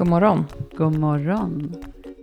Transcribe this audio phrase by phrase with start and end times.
[0.00, 0.44] God morgon.
[0.76, 1.76] God morgon,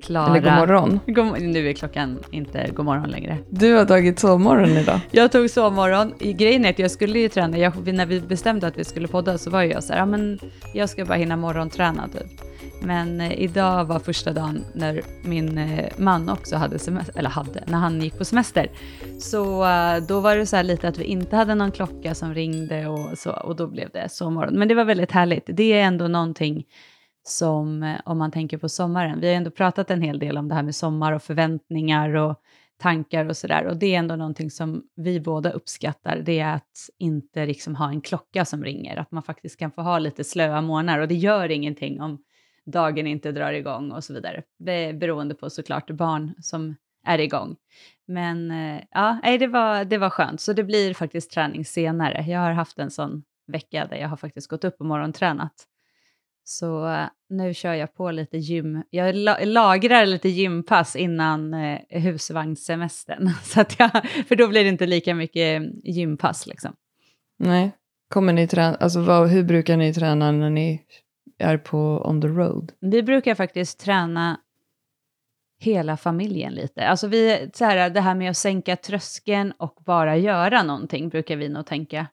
[0.04, 0.38] Klara.
[0.38, 1.00] Eller god morgon.
[1.08, 3.38] God, nu är klockan inte god morgon längre.
[3.50, 5.00] Du har tagit sovmorgon idag.
[5.12, 6.14] Jag tog sovmorgon.
[6.20, 7.58] Grejen är att jag skulle ju träna.
[7.58, 10.40] Jag, när vi bestämde att vi skulle podda så var jag så här, ja men
[10.74, 12.42] jag ska bara hinna morgonträna typ.
[12.82, 17.64] Men eh, idag var första dagen när min eh, man också hade semester, eller hade,
[17.68, 18.72] när han gick på semester.
[19.20, 22.34] Så eh, då var det så här lite att vi inte hade någon klocka som
[22.34, 24.60] ringde och så, och då blev det sovmorgon.
[24.60, 25.44] Men det var väldigt härligt.
[25.48, 26.66] Det är ändå någonting
[27.30, 30.48] som, eh, om man tänker på sommaren, vi har ändå pratat en hel del om
[30.48, 32.42] det här med sommar och förväntningar och
[32.78, 33.66] tankar och sådär.
[33.66, 37.90] Och det är ändå någonting som vi båda uppskattar, det är att inte liksom ha
[37.90, 41.16] en klocka som ringer, att man faktiskt kan få ha lite slöa månader och det
[41.16, 42.24] gör ingenting om
[42.66, 44.44] dagen inte drar igång och så vidare,
[44.94, 47.56] beroende på såklart barn som är igång.
[48.08, 52.26] Men eh, ja, det var, det var skönt, så det blir faktiskt träning senare.
[52.28, 55.54] Jag har haft en sån vecka där jag har faktiskt gått upp och morgontränat.
[56.50, 58.84] Så nu kör jag på lite gym.
[58.90, 63.30] Jag la lagrar lite gympass innan eh, husvagnssemestern.
[63.44, 63.92] Så att jag,
[64.28, 66.48] för då blir det inte lika mycket gympass.
[66.48, 66.74] Liksom.
[67.40, 67.72] Nej.
[68.10, 70.82] Kommer ni träna, alltså vad, hur brukar ni träna när ni
[71.38, 72.72] är på on the road?
[72.80, 74.40] Vi brukar faktiskt träna
[75.60, 76.88] hela familjen lite.
[76.88, 81.36] Alltså vi, så här, det här med att sänka tröskeln och bara göra någonting brukar
[81.36, 82.08] vi nog tänka.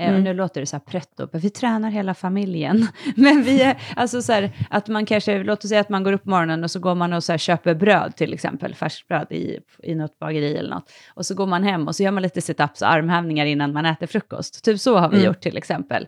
[0.00, 0.24] Eh, mm.
[0.24, 2.86] Nu låter det så här pretto, vi tränar hela familjen.
[3.14, 6.12] Men vi är, alltså så här, att man kanske, låt oss säga att man går
[6.12, 9.58] upp på morgonen och så går man och så köper bröd till exempel, färskbröd i,
[9.82, 10.92] i något bageri eller något.
[11.14, 13.86] Och så går man hem och så gör man lite situps och armhävningar innan man
[13.86, 14.64] äter frukost.
[14.64, 15.26] Typ så har vi mm.
[15.26, 16.06] gjort till exempel.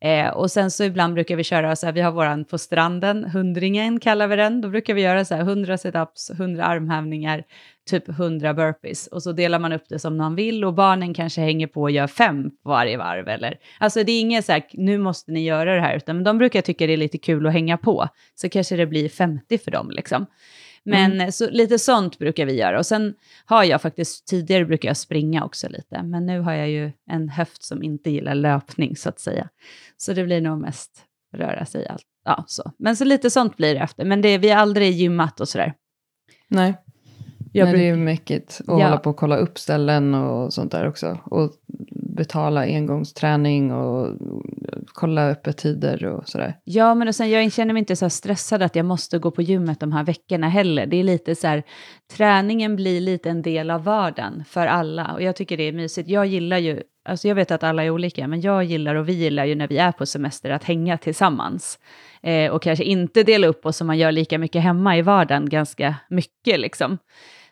[0.00, 3.24] Eh, och sen så ibland brukar vi köra så här, vi har våran på stranden,
[3.24, 4.60] hundringen kallar vi den.
[4.60, 7.44] Då brukar vi göra så här 100 situps, 100 armhävningar,
[7.90, 9.06] typ 100 burpees.
[9.06, 11.90] Och så delar man upp det som man vill och barnen kanske hänger på och
[11.90, 13.28] gör fem på varje varv.
[13.28, 16.38] Eller, alltså det är inget så här, nu måste ni göra det här, utan de
[16.38, 18.08] brukar tycka det är lite kul att hänga på.
[18.34, 20.26] Så kanske det blir 50 för dem liksom.
[20.86, 21.32] Men mm.
[21.32, 22.78] så, lite sånt brukar vi göra.
[22.78, 23.14] Och sen
[23.44, 27.28] har jag faktiskt, tidigare brukar jag springa också lite, men nu har jag ju en
[27.28, 29.48] höft som inte gillar löpning så att säga.
[29.96, 31.02] Så det blir nog mest
[31.34, 32.06] röra sig allt.
[32.24, 32.72] Ja, så.
[32.78, 34.04] Men så lite sånt blir det efter.
[34.04, 35.74] Men det, vi har aldrig gymmat och sådär.
[36.48, 36.74] Nej.
[37.56, 38.84] Jag Nej, det är mäckigt att ja.
[38.84, 41.18] hålla på och kolla upp ställen och sånt där också.
[41.24, 41.50] Och
[42.16, 44.16] betala engångsträning och
[44.86, 46.56] kolla öppettider och sådär.
[46.64, 49.42] Ja, men och sen jag känner mig inte så stressad att jag måste gå på
[49.42, 50.86] gymmet de här veckorna heller.
[50.86, 51.62] Det är lite så här,
[52.16, 56.08] träningen blir lite en del av vardagen för alla och jag tycker det är mysigt.
[56.08, 59.12] Jag gillar ju, alltså jag vet att alla är olika, men jag gillar och vi
[59.12, 61.78] gillar ju när vi är på semester att hänga tillsammans.
[62.22, 65.48] Eh, och kanske inte dela upp oss som man gör lika mycket hemma i vardagen
[65.48, 66.98] ganska mycket liksom.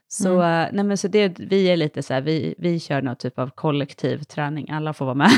[0.09, 0.75] Så, mm.
[0.75, 3.51] nej men så det, vi är lite så här, vi, vi kör någon typ av
[3.51, 5.31] kollektiv träning, alla får vara med.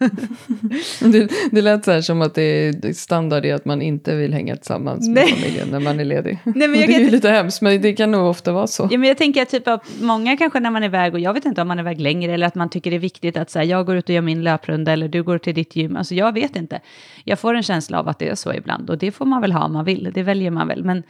[1.00, 4.32] det, det lät så här som att det är standard i att man inte vill
[4.32, 5.34] hänga tillsammans med Nej.
[5.34, 6.38] familjen när man är ledig.
[6.44, 8.88] Nej, men det är ju lite hemskt, men det kan nog ofta vara så.
[8.90, 11.44] Ja, men jag tänker typ att många kanske när man är iväg, och jag vet
[11.44, 13.58] inte om man är iväg längre, eller att man tycker det är viktigt att så
[13.58, 15.96] här, jag går ut och gör min löprunda, eller du går till ditt gym.
[15.96, 16.80] Alltså jag vet inte.
[17.24, 19.52] Jag får en känsla av att det är så ibland, och det får man väl
[19.52, 20.84] ha om man vill, det väljer man väl.
[20.84, 21.02] Men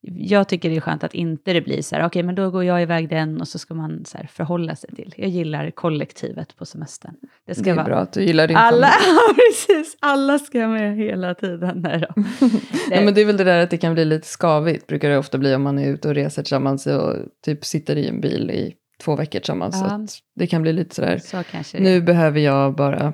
[0.00, 2.50] jag tycker det är skönt att inte det blir så här, okej okay, men då
[2.50, 5.14] går jag iväg den och så ska man så här, förhålla sig till.
[5.16, 7.14] Jag gillar kollektivet på semestern.
[7.46, 7.84] Det, ska det är vara...
[7.84, 9.18] bra att du gillar din alla, familj.
[9.36, 11.80] precis, alla ska med hela tiden.
[11.80, 12.06] Nej då.
[12.90, 15.18] ja, men det är väl det där att det kan bli lite skavigt, brukar det
[15.18, 18.50] ofta bli om man är ute och reser tillsammans och typ sitter i en bil
[18.50, 19.76] i två veckor tillsammans.
[19.80, 20.06] Ja.
[20.08, 23.12] Så det kan bli lite sådär, så nu behöver jag bara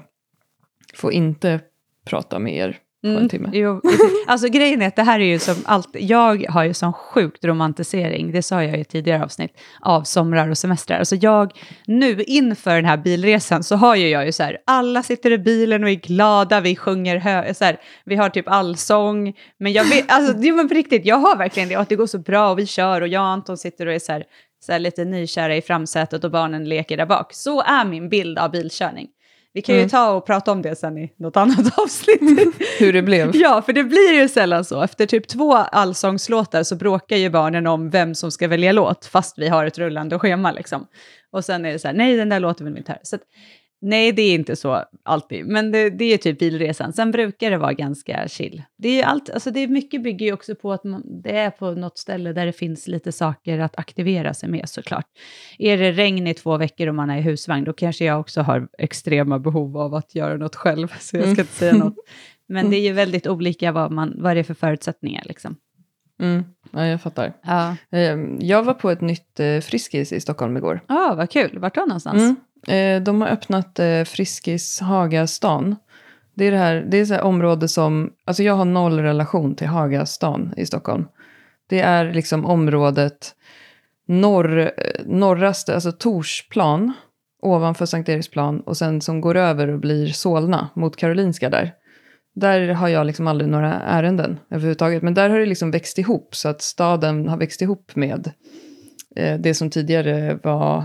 [0.95, 1.61] få inte
[2.05, 3.51] prata med er på mm, en timme.
[3.53, 3.81] Jo,
[4.27, 7.45] alltså grejen är att det här är ju som allt, jag har ju sån sjukt
[7.45, 9.51] romantisering, det sa jag i tidigare avsnitt,
[9.81, 10.99] av somrar och semestrar.
[10.99, 11.53] Alltså jag,
[11.87, 15.39] nu inför den här bilresan så har ju jag ju så här, alla sitter i
[15.39, 19.85] bilen och är glada, vi sjunger hö, så här, vi har typ allsång, men jag
[19.85, 22.19] vet, alltså jo men på riktigt, jag har verkligen det, och att det går så
[22.19, 24.25] bra och vi kör och jag och Anton sitter och är så här,
[24.67, 27.35] så här lite nykära i framsätet och barnen leker där bak.
[27.35, 29.09] Så är min bild av bilkörning.
[29.55, 29.85] Vi kan mm.
[29.85, 32.21] ju ta och prata om det sen i något annat avsnitt.
[32.79, 33.37] Hur det blev.
[33.37, 34.83] Ja, för det blir ju sällan så.
[34.83, 39.39] Efter typ två allsångslåtar så bråkar ju barnen om vem som ska välja låt, fast
[39.39, 40.87] vi har ett rullande schema liksom.
[41.33, 43.01] Och sen är det så här, nej den där låten vill vi inte höra.
[43.03, 43.19] Så
[43.81, 46.93] Nej, det är inte så alltid, men det, det, är typ bilresan.
[46.93, 48.63] Sen brukar det vara ganska chill.
[48.79, 51.51] Det är, allt, alltså det är mycket bygger ju också på att man, det är
[51.51, 55.07] på något ställe där det finns lite saker att aktivera sig med såklart.
[55.59, 58.41] Är det regn i två veckor och man är i husvagn, då kanske jag också
[58.41, 61.97] har extrema behov av att göra något själv, så jag ska inte säga något.
[62.47, 65.23] Men det är ju väldigt olika vad, man, vad det är för förutsättningar.
[65.25, 65.57] Liksom.
[66.21, 66.45] Mm.
[66.71, 67.33] Ja, jag fattar.
[67.43, 67.77] Ja.
[67.91, 70.81] Ehm, jag var på ett nytt eh, Friskis i Stockholm igår.
[70.87, 71.59] Ja, ah, vad kul.
[71.59, 72.23] Vart då någonstans?
[72.23, 72.37] Mm.
[72.69, 75.77] Eh, de har öppnat eh, Friskis Hagastan.
[76.35, 79.55] Det är det här, det är så här område som, alltså jag har noll relation
[79.55, 81.07] till Hagastan i Stockholm.
[81.69, 83.35] Det är liksom området
[84.07, 86.93] norr, eh, norraste, alltså Torsplan,
[87.43, 91.73] ovanför Sankt Eriksplan och sen som går över och blir Solna mot Karolinska där.
[92.35, 95.03] Där har jag liksom aldrig några ärenden överhuvudtaget.
[95.03, 98.31] Men där har det liksom växt ihop så att staden har växt ihop med
[99.17, 100.85] eh, det som tidigare var,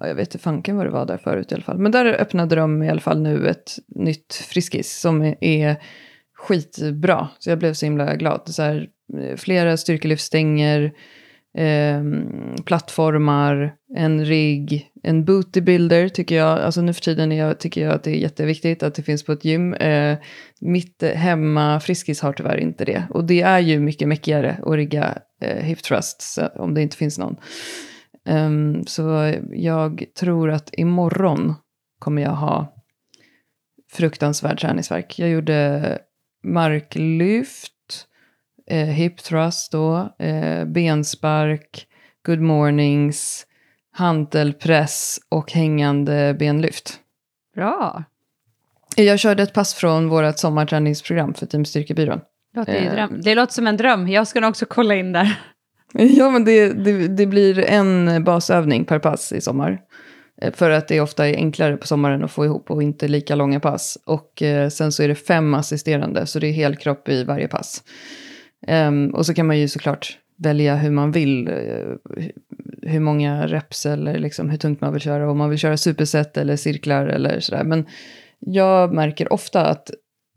[0.00, 1.78] ja, jag vet inte fanken vad det var där förut i alla fall.
[1.78, 5.76] Men där öppnade de i alla fall nu ett nytt Friskis som är,
[6.36, 7.28] skitbra.
[7.38, 8.42] Så jag blev så himla glad.
[8.46, 8.88] Så här,
[9.20, 10.92] eh, flera styrkelyftstänger,
[11.58, 12.02] eh,
[12.64, 18.02] plattformar, en rigg, en bootybuilder tycker jag, alltså nu för tiden jag, tycker jag att
[18.02, 19.74] det är jätteviktigt att det finns på ett gym.
[19.74, 20.18] Eh,
[20.60, 23.02] mitt hemma Friskis har tyvärr inte det.
[23.10, 27.18] Och det är ju mycket mäckigare att rigga eh, hip thrusts om det inte finns
[27.18, 27.36] någon.
[28.28, 31.54] Um, så jag tror att imorgon
[31.98, 32.74] kommer jag ha
[33.92, 35.18] fruktansvärd träningsverk.
[35.18, 35.98] Jag gjorde
[36.44, 37.72] marklyft,
[38.70, 41.86] eh, hip thrust då, eh, benspark,
[42.26, 43.46] good mornings,
[43.92, 47.00] hantelpress och hängande benlyft.
[47.54, 48.04] Bra.
[48.96, 52.20] Jag körde ett pass från vårt sommarträningsprogram för Team Styrkebyrån.
[52.54, 53.08] Låter eh.
[53.08, 54.08] Det låter som en dröm.
[54.08, 55.40] Jag ska nog också kolla in där.
[55.98, 59.80] Ja, men det, det, det, blir en basövning per pass i sommar.
[60.42, 63.34] Eh, för att det ofta är enklare på sommaren att få ihop och inte lika
[63.34, 63.98] långa pass.
[64.04, 67.82] Och eh, sen så är det fem assisterande, så det är helkropp i varje pass.
[68.68, 71.48] Um, och så kan man ju såklart välja hur man vill.
[71.48, 71.94] Uh,
[72.82, 75.30] hur många reps eller liksom hur tungt man vill köra.
[75.30, 77.64] Om man vill köra superset eller cirklar eller sådär.
[77.64, 77.86] Men
[78.38, 79.90] jag märker ofta att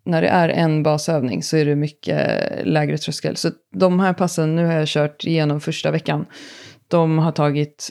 [0.08, 3.36] när det är en basövning så är det mycket lägre tröskel.
[3.36, 6.26] Så de här passen, nu har jag kört igenom första veckan.
[6.88, 7.90] De har tagit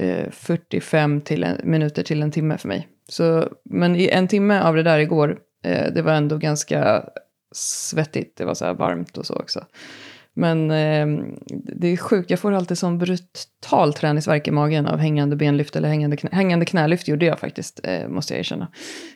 [0.00, 2.88] eh, 45 till en, minuter till en timme för mig.
[3.08, 7.04] Så, men en timme av det där igår, eh, det var ändå ganska
[7.54, 8.36] svettigt.
[8.36, 9.64] Det var så här varmt och så också.
[10.38, 11.06] Men eh,
[11.80, 15.88] det är sjukt, jag får alltid sån brutal träningsverk i magen av hängande benlyft eller
[15.88, 18.68] hängande, knä, hängande knälyft gjorde jag faktiskt, eh, måste jag erkänna.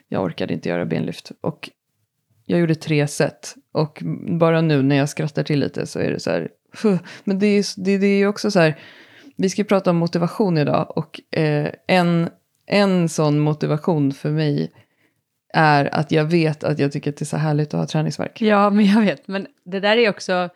[0.07, 1.31] Jag orkade inte göra benlyft.
[1.41, 1.69] Och
[2.45, 3.55] jag gjorde tre set.
[3.73, 4.03] Och
[4.39, 6.49] bara nu när jag skrattar till lite så är det så här,
[6.83, 6.99] huh.
[7.23, 8.79] men det är, det, det är också så här,
[9.37, 12.29] vi ska prata om motivation idag och eh, en,
[12.65, 14.71] en sån motivation för mig
[15.53, 18.41] är att jag vet att jag tycker att det är så härligt att ha träningsverk.
[18.41, 20.49] Ja, men jag vet, men det där är också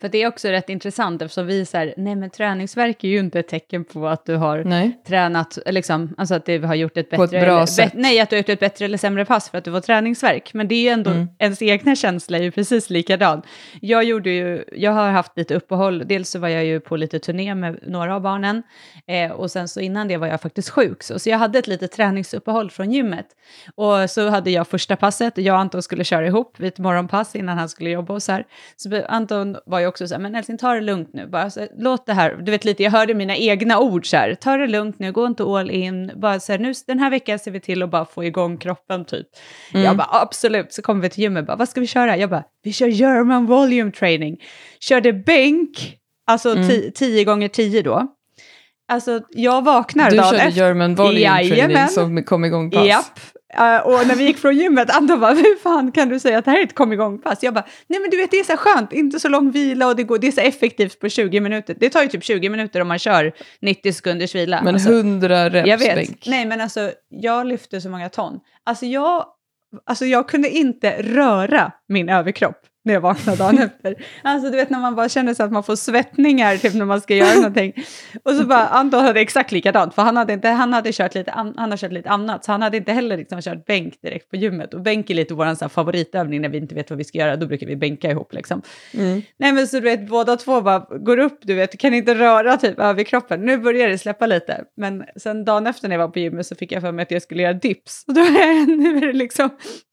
[0.00, 3.40] för det är också rätt intressant eftersom vi säger, nej men träningsverk är ju inte
[3.40, 5.00] ett tecken på att du har nej.
[5.06, 7.24] tränat, liksom, alltså att du har gjort ett bättre...
[7.24, 7.92] Ett bra eller, sätt.
[7.94, 10.54] nej, att du har gjort ett bättre eller sämre pass för att du var träningsverk.
[10.54, 11.28] Men det är ju ändå, mm.
[11.38, 13.42] ens egna känsla är ju precis likadan.
[13.80, 17.18] Jag gjorde ju, jag har haft lite uppehåll, dels så var jag ju på lite
[17.18, 18.62] turné med några av barnen,
[19.06, 21.66] eh, och sen så innan det var jag faktiskt sjuk, så, så jag hade ett
[21.66, 23.26] litet träningsuppehåll från gymmet.
[23.74, 27.36] Och så hade jag första passet, jag och Anton skulle köra ihop vid ett morgonpass
[27.36, 28.44] innan han skulle jobba och så här.
[28.76, 31.66] Så Anton var ju också så här, men älskling ta det lugnt nu, bara så,
[31.78, 34.66] låt det här, du vet lite, jag hörde mina egna ord så här, ta det
[34.66, 37.60] lugnt nu, gå inte all in, bara så här, nu den här veckan ser vi
[37.60, 39.26] till att bara få igång kroppen typ.
[39.74, 39.84] Mm.
[39.84, 42.16] Jag bara absolut, så kommer vi till gymmet, bara, vad ska vi köra?
[42.16, 44.36] Jag bara, vi kör German volume training,
[44.80, 45.96] körde bänk,
[46.26, 46.92] alltså mm.
[46.94, 48.16] tio gånger tio då.
[48.88, 50.46] Alltså jag vaknar du dagen efter.
[50.46, 51.70] Du körde German volume Jajamän.
[51.70, 52.86] training som kom igång pass?
[52.86, 53.20] Japp,
[53.58, 56.44] Uh, och när vi gick från gymmet, Anton bara, hur fan kan du säga att
[56.44, 57.42] det här är ett kom igång-pass?
[57.42, 59.96] Jag bara, nej men du vet det är så skönt, inte så lång vila och
[59.96, 61.76] det, går, det är så effektivt på 20 minuter.
[61.80, 64.60] Det tar ju typ 20 minuter om man kör 90 sekunders vila.
[64.62, 66.24] Men alltså, 100 reps Jag vet, bänk.
[66.26, 68.40] nej men alltså jag lyfte så många ton.
[68.64, 69.24] Alltså jag,
[69.86, 73.94] alltså jag kunde inte röra min överkropp när jag vaknade dagen efter.
[74.22, 77.00] Alltså du vet när man bara känner så att man får svettningar typ när man
[77.00, 77.72] ska göra någonting.
[78.24, 81.30] Och så bara Anton hade exakt likadant för han hade, inte, han hade kört lite,
[81.30, 84.36] han har kört lite annat så han hade inte heller liksom kört bänk direkt på
[84.36, 84.74] gymmet.
[84.74, 87.36] Och bänk är lite vår så favoritövning när vi inte vet vad vi ska göra,
[87.36, 88.62] då brukar vi bänka ihop liksom.
[88.94, 89.22] Mm.
[89.38, 92.56] Nej men så du vet båda två bara går upp, du vet, kan inte röra
[92.56, 93.40] typ över kroppen.
[93.40, 94.64] Nu börjar det släppa lite.
[94.76, 97.10] Men sen dagen efter när jag var på gymmet så fick jag för mig att
[97.10, 98.04] jag skulle göra dips.
[98.06, 99.48] Och då är nu är det liksom,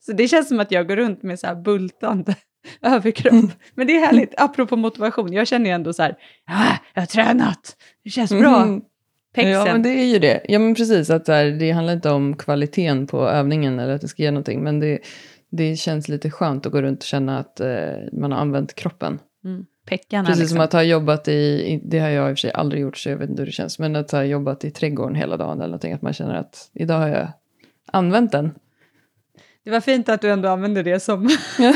[0.06, 2.36] så det känns som att jag går runt med så här bultande
[2.82, 3.34] överkropp.
[3.34, 3.52] Mm.
[3.76, 6.16] Men det är härligt, apropå motivation, jag känner ju ändå så här,
[6.48, 8.62] ah, jag har tränat, det känns bra.
[8.62, 8.82] Mm.
[9.34, 9.52] Pexen.
[9.52, 10.42] Ja, men det är ju det.
[10.48, 11.10] Ja, men precis.
[11.10, 14.64] Att här, det handlar inte om kvaliteten på övningen eller att det ska ge någonting.
[14.64, 15.00] Men det,
[15.50, 17.70] det känns lite skönt att gå runt och känna att eh,
[18.12, 19.20] man har använt kroppen.
[19.46, 19.66] Mm.
[19.88, 20.56] Peckarna, Precis liksom.
[20.56, 23.10] som att ha jobbat i, det har jag i och för sig aldrig gjort så
[23.10, 23.80] jag vet inte hur det känns.
[23.80, 25.94] Men att ha jobbat i trädgården hela dagen eller någonting.
[25.94, 27.28] Att man känner att idag har jag
[27.92, 28.52] använt den.
[29.68, 31.30] Det var fint att du ändå använde det som...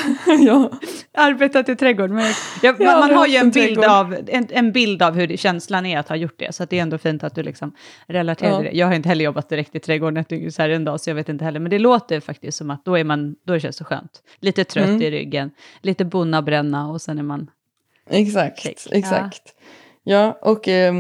[0.46, 0.72] ja.
[1.14, 2.16] arbetat i trädgården.
[2.16, 2.34] Men
[2.64, 5.86] jag, man, man har ju en bild, av, en, en, bild av hur det, känslan
[5.86, 7.76] är att ha gjort det, så det är ändå fint att du liksom
[8.08, 8.62] relaterar ja.
[8.62, 8.78] det.
[8.78, 11.30] Jag har inte heller jobbat direkt i trädgården så här en dag, så jag vet
[11.30, 14.22] inte heller, men det låter faktiskt som att då, är man, då känns det skönt.
[14.40, 15.02] Lite trött mm.
[15.02, 17.50] i ryggen, lite bonna bränna och sen är man...
[18.10, 19.42] Exakt, exakt.
[19.46, 19.64] Ja.
[20.04, 20.94] Ja, och eh,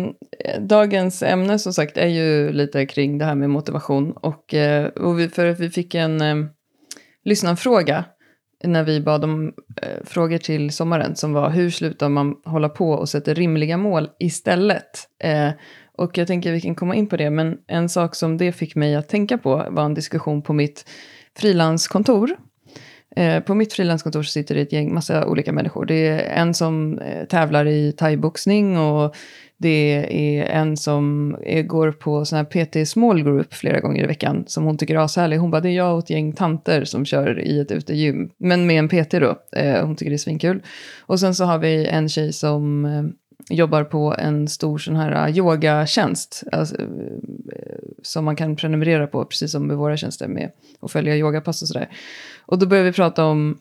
[0.60, 4.12] dagens ämne som sagt är ju lite kring det här med motivation.
[4.12, 6.36] Och, eh, och vi, för vi fick en eh,
[7.24, 8.06] lyssnarfråga
[8.64, 12.92] när vi bad om eh, frågor till sommaren som var hur slutar man hålla på
[12.92, 15.08] och sätta rimliga mål istället?
[15.24, 15.50] Eh,
[15.98, 18.76] och jag tänker vi kan komma in på det, men en sak som det fick
[18.76, 20.90] mig att tänka på var en diskussion på mitt
[21.38, 22.38] frilanskontor.
[23.16, 25.86] Eh, på mitt frilanskontor sitter det ett gäng, massa olika människor.
[25.86, 29.16] Det är en som eh, tävlar i thaiboxning och
[29.62, 30.06] det
[30.40, 34.44] är en som är, går på sån här PT small group flera gånger i veckan
[34.48, 35.38] som hon tycker är ashärlig.
[35.38, 38.30] Hon bara, det är jag och ett gäng tanter som kör i ett utegym.
[38.38, 39.36] Men med en PT då.
[39.52, 40.64] Eh, hon tycker det är svinkul.
[41.00, 43.04] Och sen så har vi en tjej som eh,
[43.50, 46.44] jobbar på en stor sån här eh, yogatjänst.
[46.52, 46.88] Alltså, eh,
[48.04, 50.52] som man kan prenumerera på, precis som med våra tjänster med
[50.82, 51.90] att följa yogapass och sådär.
[52.46, 53.58] Och då började vi prata om,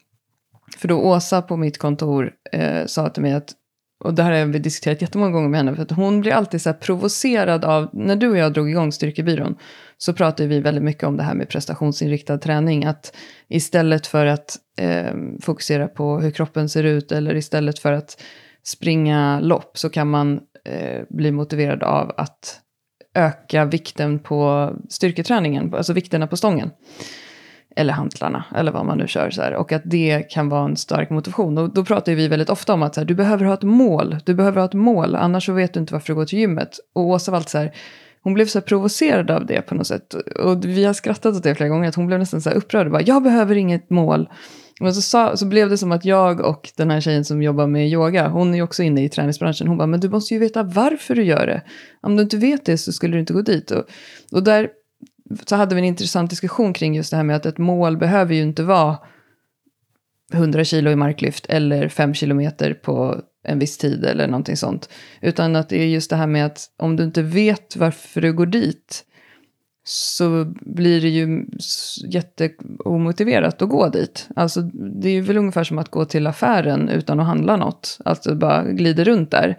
[0.79, 3.55] för då Åsa på mitt kontor eh, sa till mig att
[4.05, 6.63] och det här har vi diskuterat jättemånga gånger med henne, för att hon blir alltid
[6.63, 9.57] så provocerad av, när du och jag drog igång Styrkebyrån,
[9.99, 13.17] så pratade vi väldigt mycket om det här med prestationsinriktad träning, att
[13.49, 18.23] istället för att eh, fokusera på hur kroppen ser ut, eller istället för att
[18.63, 22.61] springa lopp, så kan man eh, bli motiverad av att
[23.15, 26.71] öka vikten på styrketräningen, alltså vikterna på stången
[27.81, 29.31] eller hantlarna, eller vad man nu kör.
[29.31, 29.55] Så här.
[29.55, 31.59] Och att det kan vara en stark motivation.
[31.59, 34.17] Och då pratar vi väldigt ofta om att så här, du behöver ha ett mål,
[34.25, 36.79] du behöver ha ett mål, annars så vet du inte varför du går till gymmet.
[36.95, 37.73] Och Åsa var alltid så här,
[38.23, 40.15] hon blev så här provocerad av det på något sätt.
[40.15, 42.87] Och vi har skrattat åt det flera gånger, att hon blev nästan så här upprörd.
[42.87, 44.29] Och bara, jag behöver inget mål.
[44.81, 47.67] Men så, sa, så blev det som att jag och den här tjejen som jobbar
[47.67, 50.41] med yoga, hon är ju också inne i träningsbranschen, hon bara, men du måste ju
[50.41, 51.63] veta varför du gör det.
[52.03, 53.71] Om du inte vet det så skulle du inte gå dit.
[53.71, 53.85] Och,
[54.33, 54.69] och där
[55.47, 58.35] så hade vi en intressant diskussion kring just det här med att ett mål behöver
[58.35, 58.99] ju inte vara
[60.33, 64.89] 100 kilo i marklyft eller 5 kilometer på en viss tid eller någonting sånt.
[65.21, 68.33] Utan att det är just det här med att om du inte vet varför du
[68.33, 69.05] går dit
[69.85, 71.47] så blir det ju
[72.05, 74.29] jätteomotiverat att gå dit.
[74.37, 74.61] Alltså
[75.03, 77.99] det är väl ungefär som att gå till affären utan att handla något.
[78.05, 79.59] Alltså bara glider runt där.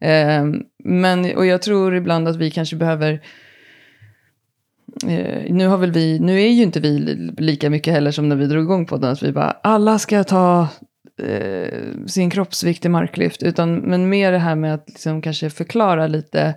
[0.00, 0.44] Eh,
[0.84, 3.22] men, och jag tror ibland att vi kanske behöver
[5.06, 6.98] Eh, nu, har väl vi, nu är ju inte vi
[7.38, 9.12] lika mycket heller som när vi drog igång podden.
[9.12, 10.68] att vi bara alla ska ta
[11.22, 16.06] eh, sin kroppsvikt i marklyft, utan, men mer det här med att liksom kanske förklara
[16.06, 16.54] lite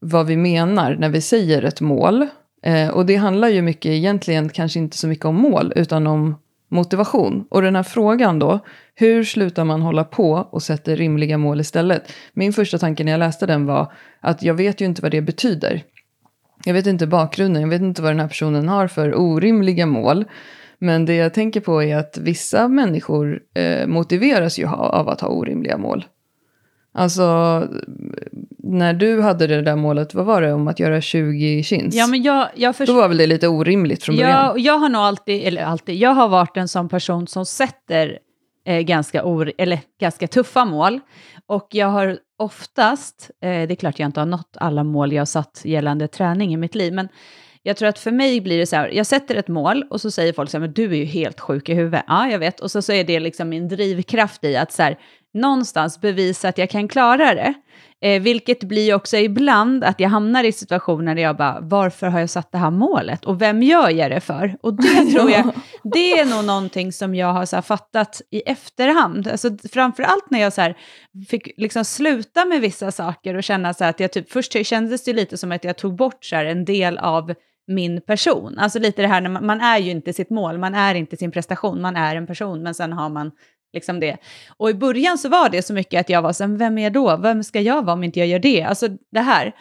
[0.00, 2.26] vad vi menar när vi säger ett mål.
[2.62, 6.34] Eh, och det handlar ju mycket egentligen kanske inte så mycket om mål, utan om
[6.70, 7.46] motivation.
[7.50, 8.60] Och den här frågan då,
[8.94, 12.12] hur slutar man hålla på och sätter rimliga mål istället?
[12.32, 15.22] Min första tanke när jag läste den var att jag vet ju inte vad det
[15.22, 15.82] betyder.
[16.64, 20.24] Jag vet inte bakgrunden, jag vet inte vad den här personen har för orimliga mål.
[20.78, 25.28] Men det jag tänker på är att vissa människor eh, motiveras ju av att ha
[25.28, 26.04] orimliga mål.
[26.94, 27.24] Alltså,
[28.58, 31.94] när du hade det där målet, vad var det, om att göra 20 chins?
[31.94, 34.30] Ja, men jag, jag Då var väl det lite orimligt från början?
[34.30, 38.18] Ja, jag har nog alltid, eller alltid, jag har varit en sån person som sätter
[38.66, 41.00] eh, ganska, or, eller, ganska tuffa mål.
[41.48, 45.20] Och jag har oftast, eh, det är klart jag inte har nått alla mål jag
[45.20, 47.08] har satt gällande träning i mitt liv, men
[47.62, 50.10] jag tror att för mig blir det så här, jag sätter ett mål och så
[50.10, 52.04] säger folk så här, men du är ju helt sjuk i huvudet.
[52.06, 52.60] Ja, jag vet.
[52.60, 54.98] Och så, så är det liksom min drivkraft i att så här,
[55.34, 57.54] någonstans bevisa att jag kan klara det.
[58.02, 62.20] Eh, vilket blir också ibland att jag hamnar i situationer där jag bara, varför har
[62.20, 63.24] jag satt det här målet?
[63.24, 64.56] Och vem gör jag det för?
[64.60, 69.28] Och det tror jag, det är nog någonting som jag har så fattat i efterhand.
[69.28, 70.76] Alltså, framför allt när jag så här,
[71.28, 75.04] fick liksom sluta med vissa saker och känna så här, att jag typ, först kändes
[75.04, 77.34] det lite som att jag tog bort så här, en del av
[77.66, 78.58] min person.
[78.58, 81.16] Alltså lite det här när man, man, är ju inte sitt mål, man är inte
[81.16, 83.30] sin prestation, man är en person, men sen har man
[83.72, 84.16] Liksom det.
[84.56, 86.92] Och i början så var det så mycket att jag var så vem är jag
[86.92, 87.16] då?
[87.16, 88.62] Vem ska jag vara om inte jag gör det?
[88.62, 89.52] Alltså det här.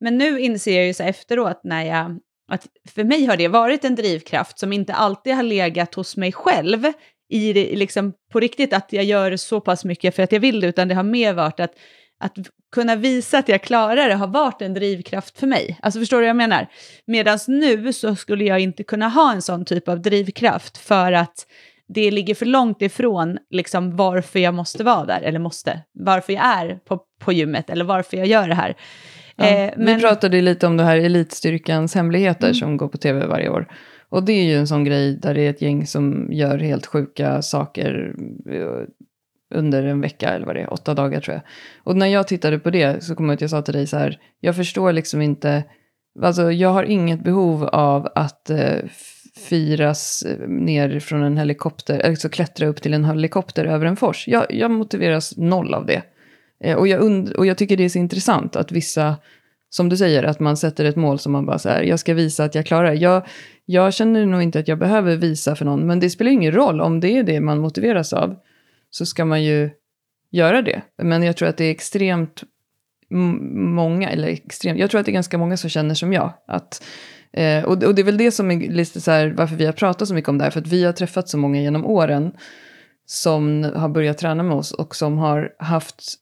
[0.00, 2.18] Men nu inser jag ju så efteråt när jag,
[2.52, 6.32] att för mig har det varit en drivkraft som inte alltid har legat hos mig
[6.32, 6.92] själv
[7.28, 10.60] i det, liksom på riktigt att jag gör så pass mycket för att jag vill
[10.60, 11.74] det, utan det har mer varit att
[12.20, 12.36] att
[12.72, 15.78] kunna visa att jag klarar det har varit en drivkraft för mig.
[15.82, 16.66] Alltså förstår du vad jag menar?
[17.06, 21.46] Medan nu så skulle jag inte kunna ha en sån typ av drivkraft för att
[21.94, 26.44] det ligger för långt ifrån liksom, varför jag måste vara där, eller måste, varför jag
[26.44, 28.76] är på, på gymmet eller varför jag gör det här.
[29.36, 29.96] Ja, eh, men...
[29.96, 32.54] Vi pratade lite om det här elitstyrkans hemligheter mm.
[32.54, 33.68] som går på tv varje år.
[34.08, 36.86] Och det är ju en sån grej där det är ett gäng som gör helt
[36.86, 38.14] sjuka saker
[38.50, 38.86] eh,
[39.54, 41.42] under en vecka eller vad det är, åtta dagar tror jag.
[41.84, 43.96] Och när jag tittade på det så kom jag att jag sa till dig så
[43.96, 45.64] här, jag förstår liksom inte,
[46.22, 48.78] alltså jag har inget behov av att eh,
[49.40, 54.28] firas eh, ner från en helikopter, alltså klättra upp till en helikopter över en fors.
[54.28, 56.02] Jag, jag motiveras noll av det.
[56.64, 59.16] Eh, och, jag und och jag tycker det är så intressant att vissa,
[59.70, 62.14] som du säger, att man sätter ett mål som man bara så här, jag ska
[62.14, 63.26] visa att jag klarar jag,
[63.64, 66.80] jag känner nog inte att jag behöver visa för någon, men det spelar ingen roll
[66.80, 68.36] om det är det man motiveras av
[68.90, 69.70] så ska man ju
[70.30, 70.82] göra det.
[71.02, 72.42] Men jag tror att det är extremt
[73.10, 76.32] många, eller extremt, jag tror att det är ganska många som känner som jag.
[76.46, 76.82] Att,
[77.32, 79.72] eh, och, och, det är väl det som är lite så här, varför vi har
[79.72, 82.32] pratat så mycket om det här, för att vi har träffat så många genom åren
[83.06, 86.14] som har börjat träna med oss och som har haft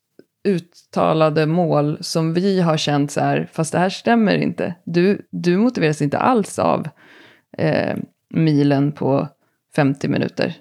[0.49, 4.75] uttalade mål som vi har känt så här, fast det här stämmer inte.
[4.85, 6.89] Du, du motiveras inte alls av
[7.59, 7.97] eh,
[8.35, 9.29] milen på
[9.77, 10.55] 50 minuter.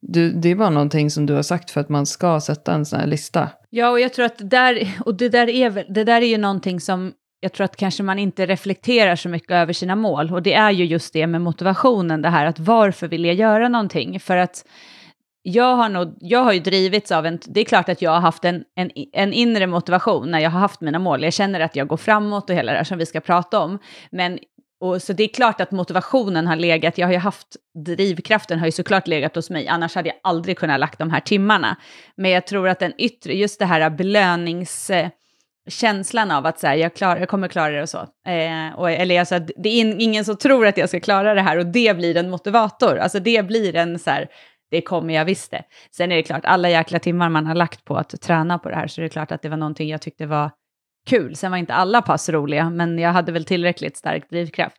[0.00, 2.86] Du, det är bara någonting som du har sagt för att man ska sätta en
[2.86, 3.48] sån här lista.
[3.70, 6.80] Ja, och jag tror att där, och det där är, det där är ju någonting
[6.80, 10.32] som jag tror att kanske man inte reflekterar så mycket över sina mål.
[10.32, 13.68] Och det är ju just det med motivationen, det här att varför vill jag göra
[13.68, 14.20] någonting?
[14.20, 14.64] För att
[15.42, 17.38] jag har, nog, jag har ju drivits av en...
[17.46, 20.60] Det är klart att jag har haft en, en, en inre motivation när jag har
[20.60, 21.22] haft mina mål.
[21.22, 23.78] Jag känner att jag går framåt och hela det här som vi ska prata om.
[24.10, 24.38] Men
[24.80, 28.66] och så det är klart att motivationen har legat, jag har ju haft, drivkraften har
[28.66, 31.76] ju såklart legat hos mig, annars hade jag aldrig kunnat lagt de här timmarna.
[32.16, 34.90] Men jag tror att den yttre, just det här belönings...
[35.68, 37.98] Känslan av att så här, jag, klar, jag kommer klara det och så.
[38.28, 41.58] Eh, och, eller alltså, det är ingen som tror att jag ska klara det här
[41.58, 42.98] och det blir en motivator.
[42.98, 44.28] Alltså det blir en så här,
[44.70, 45.62] det kommer jag visst det.
[45.96, 48.76] Sen är det klart, alla jäkla timmar man har lagt på att träna på det
[48.76, 50.50] här, så är det klart att det var någonting jag tyckte var
[51.08, 51.36] kul.
[51.36, 54.76] Sen var inte alla pass roliga, men jag hade väl tillräckligt stark drivkraft.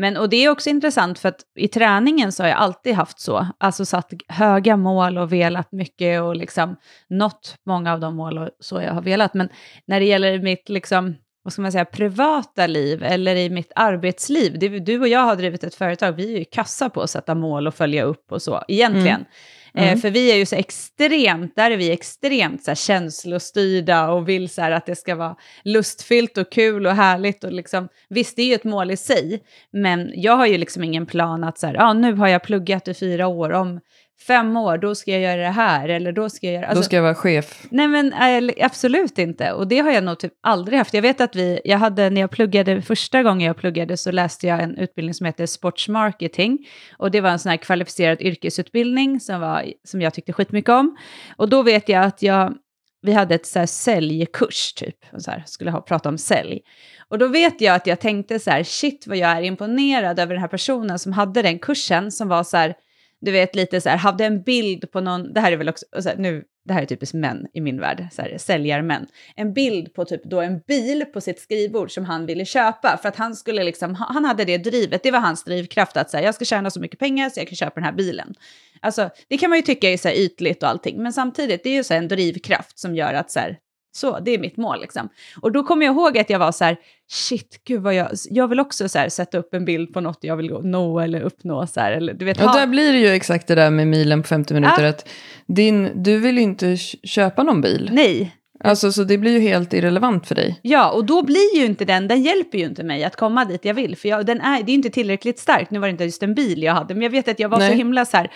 [0.00, 3.20] Men, och det är också intressant för att i träningen så har jag alltid haft
[3.20, 6.76] så, alltså satt höga mål och velat mycket och liksom
[7.08, 9.34] nått många av de mål och så jag har velat.
[9.34, 9.48] Men
[9.86, 14.58] när det gäller mitt liksom, vad ska man säga, privata liv eller i mitt arbetsliv,
[14.58, 17.34] det, du och jag har drivit ett företag, vi är ju kassa på att sätta
[17.34, 19.16] mål och följa upp och så, egentligen.
[19.16, 19.26] Mm.
[19.74, 19.98] Eh, mm.
[19.98, 24.48] för vi är ju så extremt, där är vi extremt så här, känslostyrda och vill
[24.48, 27.44] så här, att det ska vara lustfyllt och kul och härligt.
[27.44, 30.84] Och liksom, visst, det är ju ett mål i sig, men jag har ju liksom
[30.84, 33.80] ingen plan att så här, ah, nu har jag pluggat i fyra år, om
[34.26, 36.66] fem år, då ska jag göra det här, eller då ska jag göra...
[36.66, 37.66] Alltså, då ska jag vara chef.
[37.70, 38.12] Nej, men
[38.60, 39.52] absolut inte.
[39.52, 40.94] Och det har jag nog typ aldrig haft.
[40.94, 44.46] Jag vet att vi, jag hade, när jag pluggade, första gången jag pluggade så läste
[44.46, 46.58] jag en utbildning som heter sportsmarketing.
[46.98, 50.96] Och det var en sån här kvalificerad yrkesutbildning som, var, som jag tyckte skitmycket om.
[51.36, 52.54] Och då vet jag att jag,
[53.02, 56.60] vi hade ett så här säljkurs typ, så här, skulle ha, prata om sälj.
[57.08, 60.34] Och då vet jag att jag tänkte så här, shit vad jag är imponerad över
[60.34, 62.74] den här personen som hade den kursen, som var så här,
[63.20, 65.86] du vet lite så här, hade en bild på någon, det här är väl också,
[66.04, 69.06] här, nu, det här är typiskt män i min värld, så här, säljarmän.
[69.36, 73.08] En bild på typ då en bil på sitt skrivbord som han ville köpa för
[73.08, 76.34] att han skulle liksom, han hade det drivet, det var hans drivkraft att säga jag
[76.34, 78.34] ska tjäna så mycket pengar så jag kan köpa den här bilen.
[78.80, 81.70] Alltså det kan man ju tycka är så här ytligt och allting, men samtidigt det
[81.70, 83.58] är ju så här en drivkraft som gör att så här,
[83.92, 85.08] så, det är mitt mål liksom.
[85.40, 86.76] Och då kommer jag ihåg att jag var så här,
[87.10, 90.18] shit, gud vad jag, jag vill också så här, sätta upp en bild på något
[90.20, 91.66] jag vill nå eller uppnå.
[91.66, 92.58] Så här, eller, du vet, och ha...
[92.58, 94.88] där blir det ju exakt det där med milen på 50 minuter, ah.
[94.88, 95.08] att
[95.46, 97.90] din, du vill inte köpa någon bil.
[97.92, 98.36] Nej.
[98.64, 100.60] Alltså, så det blir ju helt irrelevant för dig.
[100.62, 103.64] Ja, och då blir ju inte den, den hjälper ju inte mig att komma dit
[103.64, 103.96] jag vill.
[103.96, 105.70] För jag, den är, det är ju inte tillräckligt starkt.
[105.70, 107.58] Nu var det inte just en bil jag hade, men jag vet att jag var
[107.58, 107.70] Nej.
[107.70, 108.30] så himla så här,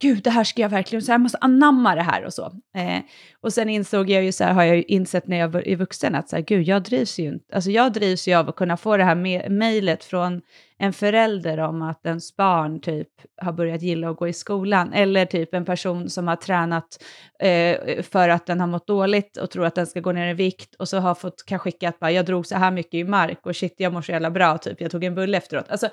[0.00, 2.52] gud, det här ska jag verkligen, så jag måste anamma det här och så.
[2.74, 3.02] Eh,
[3.40, 6.14] och sen insåg jag ju så här, har jag ju insett när jag är vuxen,
[6.14, 8.76] att så här, gud, jag drivs ju inte, alltså jag drivs ju av att kunna
[8.76, 10.42] få det här mejlet från
[10.82, 13.08] en förälder om att ens barn typ
[13.42, 17.02] har börjat gilla att gå i skolan, eller typ en person som har tränat
[17.42, 20.34] eh, för att den har mått dåligt och tror att den ska gå ner i
[20.34, 23.04] vikt och så har fått kan skicka att bara, jag drog så här mycket i
[23.04, 25.70] mark och shit, jag mår så jävla bra, typ, jag tog en bulle efteråt.
[25.70, 25.88] Alltså,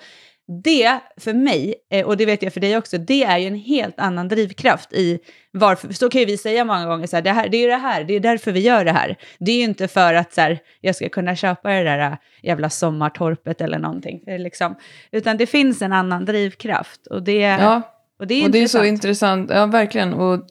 [0.64, 3.56] det för mig, eh, och det vet jag för dig också, det är ju en
[3.56, 5.20] helt annan drivkraft i
[5.52, 5.94] varför.
[5.94, 7.76] Så kan ju vi säga många gånger, så här, det, här, det är ju det
[7.76, 9.18] här, det är därför vi gör det här.
[9.40, 12.18] Det är ju inte för att så här, jag ska kunna köpa det där äh,
[12.44, 14.24] jävla sommartorpet eller någonting.
[14.28, 14.76] Liksom.
[15.12, 17.08] Utan det finns en annan drivkraft.
[17.08, 17.82] Och det, ja,
[18.20, 19.50] och det är, och det är så intressant.
[19.54, 20.14] Ja, verkligen.
[20.14, 20.50] Och,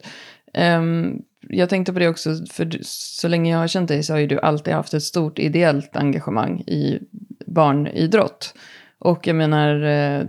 [0.53, 4.19] um, jag tänkte på det också, för så länge jag har känt dig så har
[4.19, 6.99] ju du alltid haft ett stort ideellt engagemang i
[7.45, 8.53] barnidrott.
[8.99, 10.25] Och jag menar, eh,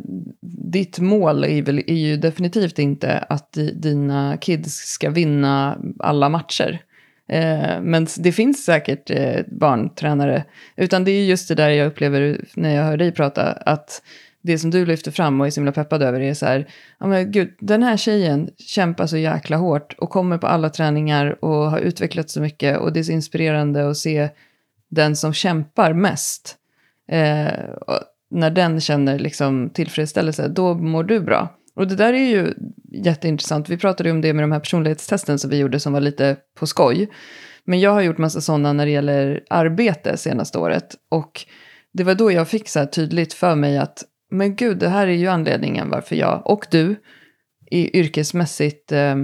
[0.72, 6.80] ditt mål är, väl, är ju definitivt inte att dina kids ska vinna alla matcher.
[7.28, 10.44] Eh, men det finns säkert eh, barntränare.
[10.76, 13.52] Utan det är just det där jag upplever när jag hör dig prata.
[13.52, 14.02] Att
[14.42, 17.06] det som du lyfter fram och är så himla peppad över är så här, ja
[17.06, 21.70] men gud, den här tjejen kämpar så jäkla hårt och kommer på alla träningar och
[21.70, 24.28] har utvecklats så mycket och det är så inspirerande att se
[24.88, 26.56] den som kämpar mest.
[27.08, 27.52] Eh,
[28.30, 31.57] när den känner liksom tillfredsställelse, då mår du bra.
[31.78, 32.54] Och det där är ju
[32.92, 33.68] jätteintressant.
[33.68, 36.36] Vi pratade ju om det med de här personlighetstesten som vi gjorde som var lite
[36.58, 37.08] på skoj.
[37.64, 40.94] Men jag har gjort massa sådana när det gäller arbete senaste året.
[41.10, 41.44] Och
[41.92, 45.06] det var då jag fick så här tydligt för mig att men gud, det här
[45.06, 46.96] är ju anledningen varför jag och du
[47.70, 49.16] i yrkesmässigt, eh,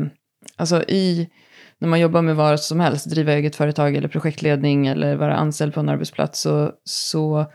[0.57, 1.29] alltså i,
[1.79, 5.75] när man jobbar med vad som helst, driva eget företag eller projektledning eller vara anställd
[5.75, 7.47] på en arbetsplats, så, så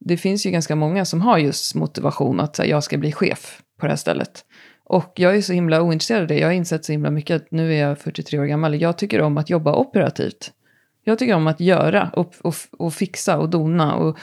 [0.00, 3.62] det finns ju ganska många som har just motivation att här, jag ska bli chef
[3.80, 4.44] på det här stället.
[4.88, 6.38] Och jag är så himla ointresserad av det.
[6.38, 8.80] Jag har insett så himla mycket att nu är jag 43 år gammal.
[8.80, 10.52] Jag tycker om att jobba operativt.
[11.04, 14.18] Jag tycker om att göra och, och, och fixa och dona och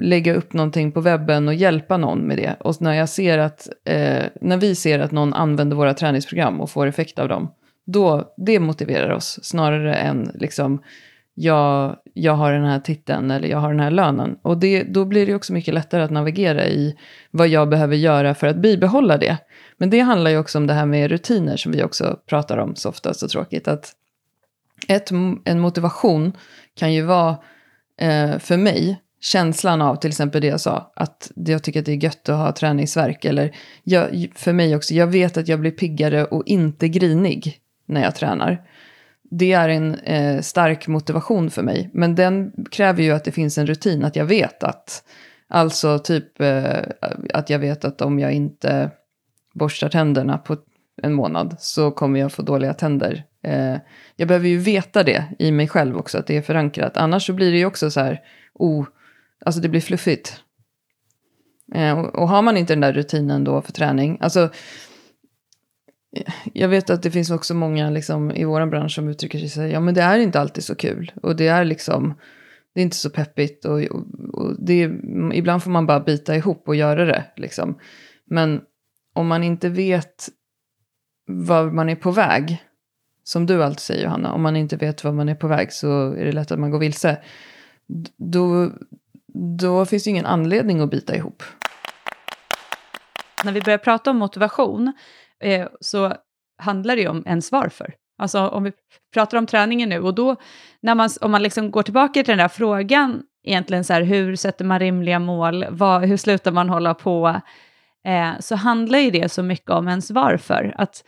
[0.00, 2.56] lägga upp någonting på webben och hjälpa någon med det.
[2.60, 6.70] Och när jag ser att, eh, när vi ser att någon använder våra träningsprogram och
[6.70, 7.50] får effekt av dem,
[7.86, 10.82] då, det motiverar oss snarare än liksom,
[11.34, 14.38] jag, jag har den här titeln eller jag har den här lönen.
[14.42, 16.96] Och det, då blir det också mycket lättare att navigera i
[17.30, 19.38] vad jag behöver göra för att bibehålla det.
[19.80, 22.76] Men det handlar ju också om det här med rutiner som vi också pratar om
[22.76, 23.68] så ofta, så tråkigt.
[23.68, 23.92] Att
[24.88, 25.10] ett,
[25.44, 26.32] en motivation
[26.74, 27.36] kan ju vara,
[28.00, 31.92] eh, för mig, känslan av till exempel det jag sa, att jag tycker att det
[31.92, 33.24] är gött att ha träningsverk.
[33.24, 38.02] Eller jag, för mig också, jag vet att jag blir piggare och inte grinig när
[38.02, 38.62] jag tränar.
[39.22, 43.58] Det är en eh, stark motivation för mig, men den kräver ju att det finns
[43.58, 45.04] en rutin, att jag vet att,
[45.48, 46.78] alltså typ eh,
[47.34, 48.90] att jag vet att om jag inte
[49.60, 50.56] borstar tänderna på
[51.02, 53.24] en månad så kommer jag få dåliga tänder.
[53.42, 53.76] Eh,
[54.16, 56.96] jag behöver ju veta det i mig själv också, att det är förankrat.
[56.96, 58.20] Annars så blir det ju också så här,
[58.54, 58.86] oh,
[59.44, 60.42] alltså det blir fluffigt.
[61.74, 64.50] Eh, och, och, har man inte den där rutinen då för träning, alltså
[66.16, 69.48] eh, jag vet att det finns också många liksom, i vår bransch som uttrycker sig
[69.48, 71.12] så här, ja men det är inte alltid så kul.
[71.22, 72.14] Och det är liksom,
[72.74, 74.90] det är inte så peppigt och, och, och det är,
[75.34, 77.24] ibland får man bara bita ihop och göra det.
[77.36, 77.78] Liksom.
[78.26, 78.60] Men
[79.14, 80.28] om man inte vet
[81.26, 82.62] var man är på väg,
[83.24, 86.12] som du alltid säger Johanna, om man inte vet var man är på väg så
[86.12, 87.22] är det lätt att man går vilse.
[88.16, 88.70] Då,
[89.58, 91.42] då finns det ingen anledning att bita ihop.
[93.44, 94.92] När vi börjar prata om motivation
[95.40, 96.14] eh, så
[96.58, 97.94] handlar det ju om ens varför.
[98.18, 98.72] Alltså om vi
[99.14, 100.36] pratar om träningen nu och då,
[100.80, 104.36] när man, om man liksom går tillbaka till den där frågan, egentligen så här, hur
[104.36, 107.40] sätter man rimliga mål, vad, hur slutar man hålla på,
[108.06, 110.74] eh, så handlar ju det så mycket om ens varför.
[110.78, 111.04] Att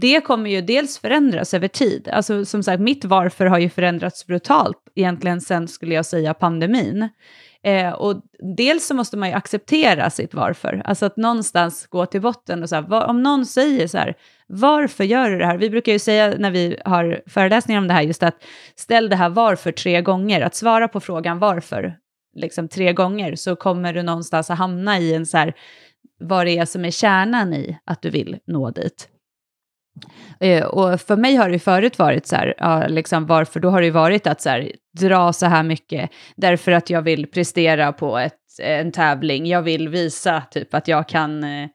[0.00, 2.08] det kommer ju dels förändras över tid.
[2.08, 7.08] Alltså som sagt, mitt varför har ju förändrats brutalt egentligen sen, skulle jag säga, pandemin.
[7.62, 8.22] Eh, och
[8.56, 12.68] dels så måste man ju acceptera sitt varför, alltså att någonstans gå till botten och
[12.68, 14.14] så här, var, om någon säger så här,
[14.46, 15.56] varför gör du det här?
[15.56, 18.44] Vi brukar ju säga när vi har föreläsningar om det här, just att
[18.76, 21.96] ställ det här varför tre gånger, att svara på frågan varför,
[22.36, 25.54] liksom tre gånger, så kommer du någonstans att hamna i en så här,
[26.20, 29.08] vad det är som är kärnan i att du vill nå dit.
[30.40, 33.60] Eh, och för mig har det förut varit så här, ja, liksom varför?
[33.60, 37.26] Då har det varit att så här, dra så här mycket därför att jag vill
[37.26, 39.46] prestera på ett, en tävling.
[39.46, 41.68] Jag vill visa typ att jag kan eh,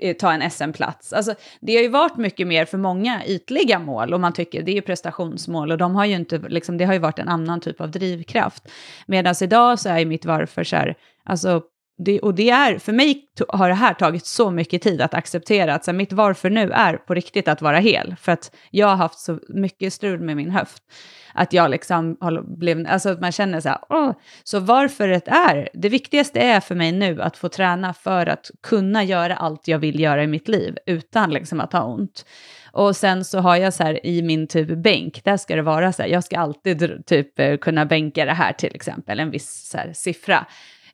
[0.00, 1.12] eh ta en SM-plats.
[1.12, 4.72] Alltså, det har ju varit mycket mer för många ytliga mål och man tycker det
[4.72, 7.60] är ju prestationsmål och de har ju inte, liksom, det har ju varit en annan
[7.60, 8.68] typ av drivkraft.
[9.06, 11.62] Medan idag så är mitt varför så här, alltså
[12.04, 15.74] det, och det är, för mig har det här tagit så mycket tid att acceptera
[15.74, 18.16] att så här, mitt varför nu är på riktigt att vara hel.
[18.20, 20.82] För att jag har haft så mycket strul med min höft.
[21.34, 24.12] Att jag liksom har blivit, alltså att man känner så här, åh,
[24.44, 28.50] så varför det är, det viktigaste är för mig nu att få träna för att
[28.62, 32.24] kunna göra allt jag vill göra i mitt liv utan liksom att ha ont.
[32.72, 35.92] Och sen så har jag så här i min typ bänk, där ska det vara
[35.92, 39.68] så här, jag ska alltid typ eh, kunna bänka det här till exempel, en viss
[39.70, 40.46] så här, siffra.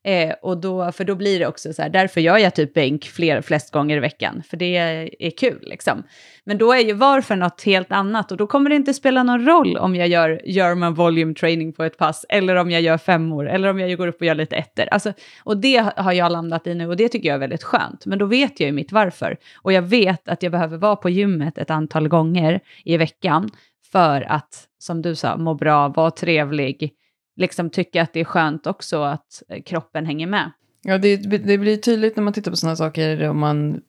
[0.09, 3.05] Eh, och då, för då blir det också så här, därför gör jag typ bänk
[3.05, 6.03] fler, flest gånger i veckan, för det är, kul liksom.
[6.45, 9.47] Men då är ju varför något helt annat och då kommer det inte spela någon
[9.47, 13.49] roll om jag gör German volume training på ett pass eller om jag gör femmor
[13.49, 14.85] eller om jag går upp och gör lite ettor.
[14.91, 15.13] Alltså,
[15.45, 18.07] och det har jag landat i nu och det tycker jag är väldigt skönt.
[18.07, 19.37] Men då vet jag ju mitt varför.
[19.63, 23.51] Och jag vet att jag behöver vara på gymmet ett antal gånger i veckan
[23.93, 26.93] för att, som du sa, må bra, vara trevlig,
[27.39, 30.51] liksom tycka att det är skönt också att eh, kroppen hänger med.
[30.83, 33.81] Ja, det, det blir tydligt när man tittar på sådana saker om man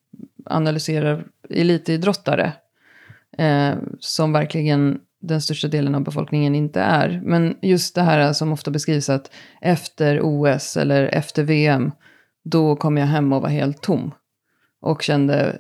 [0.46, 2.54] analyserar elitidrottare.
[3.38, 7.22] Eh, som verkligen den största delen av befolkningen inte är.
[7.24, 9.32] Men just det här som ofta beskrivs att
[9.62, 11.92] efter OS eller efter VM,
[12.44, 14.12] då kom jag hem och var helt tom.
[14.82, 15.58] Och kände,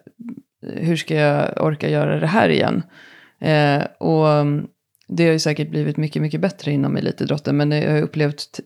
[0.61, 2.83] hur ska jag orka göra det här igen?
[3.39, 4.67] Eh, och mm,
[5.09, 7.57] det har ju säkert blivit mycket, mycket bättre inom elitidrotten.
[7.57, 8.59] Men jag har upplevt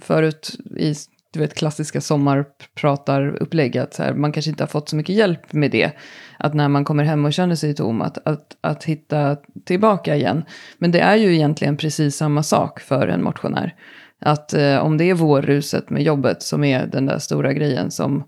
[0.00, 0.94] förut i
[1.32, 5.52] du vet, klassiska sommarpratarupplägg, att så här, man kanske inte har fått så mycket hjälp
[5.52, 5.92] med det.
[6.38, 10.44] Att när man kommer hem och känner sig tom, att, att, att hitta tillbaka igen.
[10.78, 13.74] Men det är ju egentligen precis samma sak för en motionär.
[14.20, 18.24] Att eh, om det är vårruset med jobbet som är den där stora grejen som,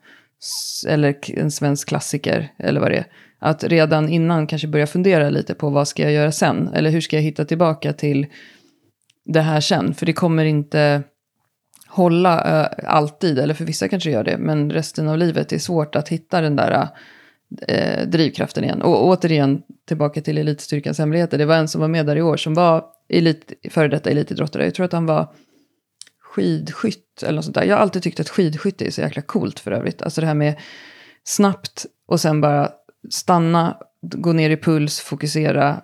[0.88, 3.06] eller en svensk klassiker, eller vad det är.
[3.44, 6.68] Att redan innan kanske börja fundera lite på vad ska jag göra sen?
[6.74, 8.26] Eller hur ska jag hitta tillbaka till
[9.24, 9.94] det här sen?
[9.94, 11.02] För det kommer inte
[11.86, 15.96] hålla uh, alltid, eller för vissa kanske gör det, men resten av livet är svårt
[15.96, 16.88] att hitta den där
[17.70, 18.82] uh, drivkraften igen.
[18.82, 21.38] Och återigen, tillbaka till elitstyrkans hemligheter.
[21.38, 24.64] Det var en som var med där i år som var elit, före detta elitidrottare.
[24.64, 25.32] Jag tror att han var
[26.20, 27.64] skidskytt eller något sånt där.
[27.64, 30.02] Jag har alltid tyckt att skidskytte är så jäkla coolt för övrigt.
[30.02, 30.54] Alltså det här med
[31.24, 32.72] snabbt och sen bara
[33.10, 35.80] stanna, gå ner i puls, fokusera.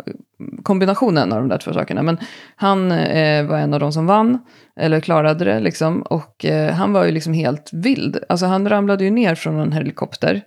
[0.63, 2.03] Kombinationen av de där två sakerna.
[2.03, 2.19] Men
[2.57, 4.39] han eh, var en av de som vann,
[4.77, 6.03] eller klarade det liksom.
[6.03, 8.19] Och eh, han var ju liksom helt vild.
[8.29, 10.43] Alltså han ramlade ju ner från en helikopter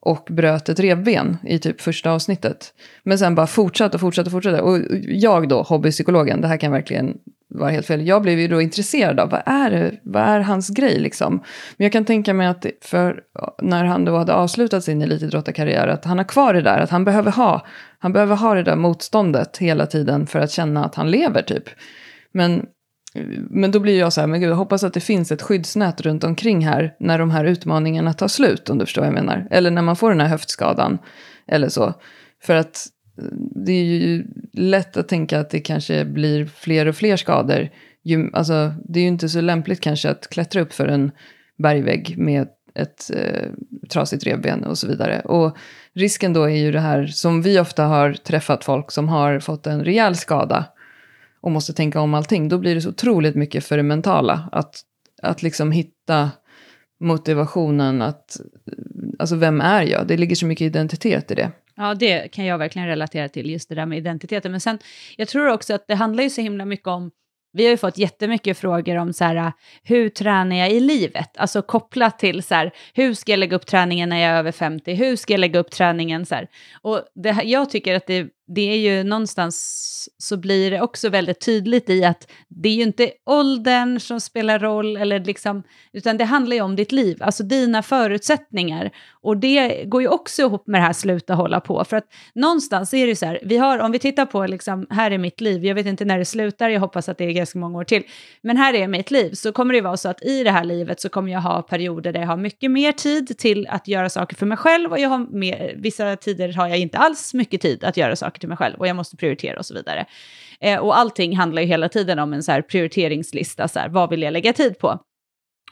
[0.00, 2.74] och bröt ett revben i typ första avsnittet.
[3.02, 4.60] Men sen bara fortsatte och fortsatte och fortsatte.
[4.60, 7.18] Och jag då, hobbypsykologen, det här kan verkligen
[7.54, 8.06] var helt fel.
[8.06, 11.34] Jag blev ju då intresserad av vad är, det, vad är hans grej liksom.
[11.76, 15.88] Men jag kan tänka mig att för eh, när han då hade avslutat sin elitidrottarkarriär
[15.88, 17.66] att han har kvar det där, att han behöver ha,
[17.98, 21.64] han behöver ha det där motståndet hela tiden för att känna att han lever typ.
[22.32, 22.66] Men,
[23.14, 25.42] eh, men då blir jag så här, men gud, jag hoppas att det finns ett
[25.42, 29.14] skyddsnät runt omkring här när de här utmaningarna tar slut, om du förstår vad jag
[29.14, 29.48] menar.
[29.50, 30.98] Eller när man får den här höftskadan
[31.48, 31.94] eller så.
[32.42, 32.86] För att
[33.64, 37.68] det är ju lätt att tänka att det kanske blir fler och fler skador.
[38.02, 41.10] Ju, alltså, det är ju inte så lämpligt kanske att klättra upp för en
[41.58, 43.48] bergvägg med ett eh,
[43.88, 45.20] trasigt revben och så vidare.
[45.20, 45.56] Och
[45.92, 49.66] risken då är ju det här som vi ofta har träffat folk som har fått
[49.66, 50.64] en rejäl skada
[51.40, 52.48] och måste tänka om allting.
[52.48, 54.48] Då blir det så otroligt mycket för det mentala.
[54.52, 54.80] Att,
[55.22, 56.30] att liksom hitta
[57.00, 58.40] motivationen att,
[59.18, 60.06] alltså vem är jag?
[60.06, 61.50] Det ligger så mycket identitet i det.
[61.76, 64.50] Ja, det kan jag verkligen relatera till, just det där med identiteten.
[64.50, 64.78] Men sen,
[65.16, 67.10] jag tror också att det handlar ju så himla mycket om
[67.56, 71.36] vi har ju fått jättemycket frågor om så här, hur tränar jag i livet?
[71.36, 74.52] Alltså kopplat till så här, hur ska jag lägga upp träningen när jag är över
[74.52, 74.94] 50?
[74.94, 76.48] Hur ska jag lägga upp träningen så här?
[76.82, 81.40] Och det, jag tycker att det det är ju någonstans så blir det också väldigt
[81.40, 86.24] tydligt i att det är ju inte åldern som spelar roll, eller liksom, utan det
[86.24, 88.90] handlar ju om ditt liv, alltså dina förutsättningar.
[89.10, 91.84] Och det går ju också ihop med det här sluta hålla på.
[91.84, 92.04] För att
[92.34, 95.40] någonstans är det så här, vi har, om vi tittar på, liksom, här är mitt
[95.40, 97.84] liv, jag vet inte när det slutar, jag hoppas att det är ganska många år
[97.84, 98.02] till,
[98.42, 101.00] men här är mitt liv, så kommer det vara så att i det här livet
[101.00, 104.36] så kommer jag ha perioder där jag har mycket mer tid till att göra saker
[104.36, 107.84] för mig själv och jag har mer, vissa tider har jag inte alls mycket tid
[107.84, 110.06] att göra saker saker till mig själv och jag måste prioritera och så vidare.
[110.60, 114.10] Eh, och allting handlar ju hela tiden om en så här prioriteringslista, så här, vad
[114.10, 114.98] vill jag lägga tid på?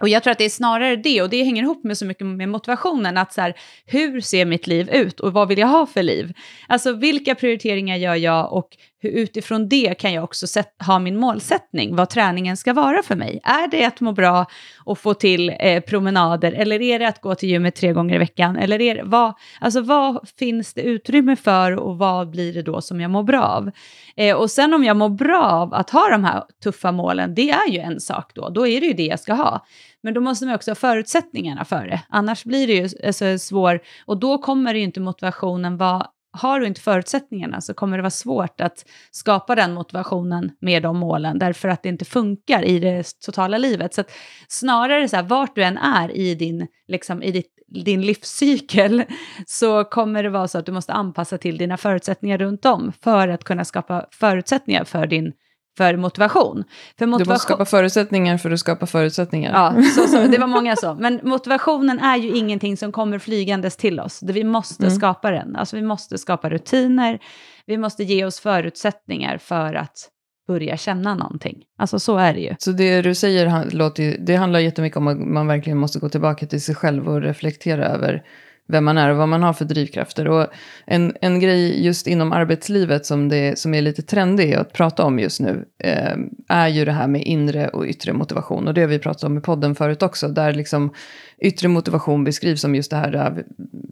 [0.00, 2.26] Och jag tror att det är snarare det, och det hänger ihop med så mycket
[2.26, 3.54] med motivationen, att så här,
[3.86, 6.32] hur ser mitt liv ut och vad vill jag ha för liv?
[6.68, 10.46] Alltså vilka prioriteringar gör jag och hur utifrån det kan jag också
[10.86, 13.40] ha min målsättning, vad träningen ska vara för mig.
[13.44, 14.46] Är det att må bra
[14.84, 18.18] och få till eh, promenader, eller är det att gå till gymmet tre gånger i
[18.18, 18.56] veckan?
[18.56, 22.80] Eller är det, vad, alltså, vad finns det utrymme för och vad blir det då
[22.80, 23.70] som jag mår bra av?
[24.16, 27.50] Eh, och sen om jag mår bra av att ha de här tuffa målen, det
[27.50, 29.66] är ju en sak då, då är det ju det jag ska ha.
[30.02, 33.80] Men då måste man också ha förutsättningarna för det, annars blir det ju alltså, svår,
[34.06, 38.02] och då kommer det ju inte motivationen vara har du inte förutsättningarna så kommer det
[38.02, 42.78] vara svårt att skapa den motivationen med de målen, därför att det inte funkar i
[42.78, 43.94] det totala livet.
[43.94, 44.04] Så
[44.48, 47.52] snarare så här, vart du än är i din, liksom, i ditt,
[47.84, 49.04] din livscykel,
[49.46, 53.28] så kommer det vara så att du måste anpassa till dina förutsättningar runt om för
[53.28, 55.32] att kunna skapa förutsättningar för din
[55.76, 56.64] för motivation.
[56.98, 57.26] För motivation...
[57.26, 59.52] Du måste skapa förutsättningar för att skapa förutsättningar.
[59.52, 60.94] Ja, så, så, det var många så.
[61.00, 64.22] Men motivationen är ju ingenting som kommer flygandes till oss.
[64.22, 64.96] Vi måste mm.
[64.96, 65.56] skapa den.
[65.56, 67.18] Alltså vi måste skapa rutiner.
[67.66, 70.08] Vi måste ge oss förutsättningar för att
[70.46, 71.64] börja känna någonting.
[71.78, 72.54] Alltså så är det ju.
[72.58, 76.46] Så det du säger låter, det handlar jättemycket om att man verkligen måste gå tillbaka
[76.46, 78.22] till sig själv och reflektera över
[78.68, 80.28] vem man är och vad man har för drivkrafter.
[80.28, 80.46] Och
[80.86, 85.18] en, en grej just inom arbetslivet som, det, som är lite trendig att prata om
[85.18, 86.16] just nu eh,
[86.48, 88.68] är ju det här med inre och yttre motivation.
[88.68, 90.94] Och det har vi pratat om i podden förut också, där liksom
[91.38, 93.44] yttre motivation beskrivs som just det här eh,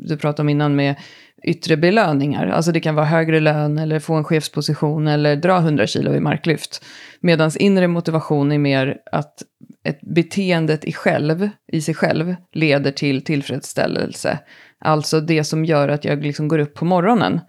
[0.06, 0.96] du pratade om innan med
[1.42, 2.46] yttre belöningar.
[2.46, 6.20] Alltså det kan vara högre lön eller få en chefsposition eller dra 100 kilo i
[6.20, 6.84] marklyft.
[7.20, 9.42] Medan inre motivation är mer att
[9.84, 14.38] ett beteendet i, själv, i sig själv leder till tillfredsställelse.
[14.78, 17.40] Alltså det som gör att jag liksom går upp på morgonen.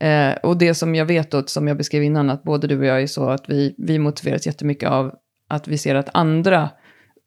[0.00, 2.84] Eh, och det som jag vet, och som jag beskrev innan, att både du och
[2.84, 5.12] jag är så att vi, vi motiveras jättemycket av
[5.48, 6.70] att vi ser att andra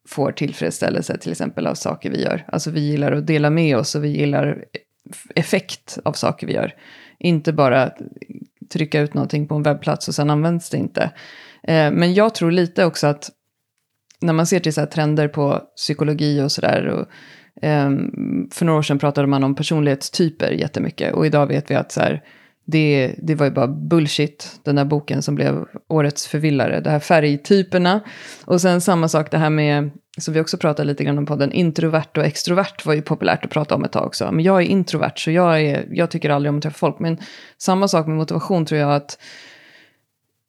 [0.07, 2.45] får tillfredsställelse, till exempel av saker vi gör.
[2.47, 4.63] Alltså vi gillar att dela med oss och vi gillar
[5.35, 6.73] effekt av saker vi gör.
[7.19, 7.91] Inte bara
[8.73, 11.03] trycka ut någonting på en webbplats och sen används det inte.
[11.63, 13.31] Eh, men jag tror lite också att
[14.21, 17.05] när man ser till så trender på psykologi och sådär.
[17.61, 17.89] Eh,
[18.51, 21.13] för några år sedan pratade man om personlighetstyper jättemycket.
[21.13, 22.23] Och idag vet vi att så här,
[22.65, 26.79] det, det var ju bara bullshit, den där boken som blev årets förvillare.
[26.79, 27.99] Det här färgtyperna.
[28.45, 31.51] Och sen samma sak det här med, som vi också pratade lite grann om podden,
[31.51, 34.31] introvert och extrovert var ju populärt att prata om ett tag också.
[34.31, 36.99] Men jag är introvert så jag, är, jag tycker aldrig om att träffa folk.
[36.99, 37.17] Men
[37.57, 39.19] samma sak med motivation tror jag att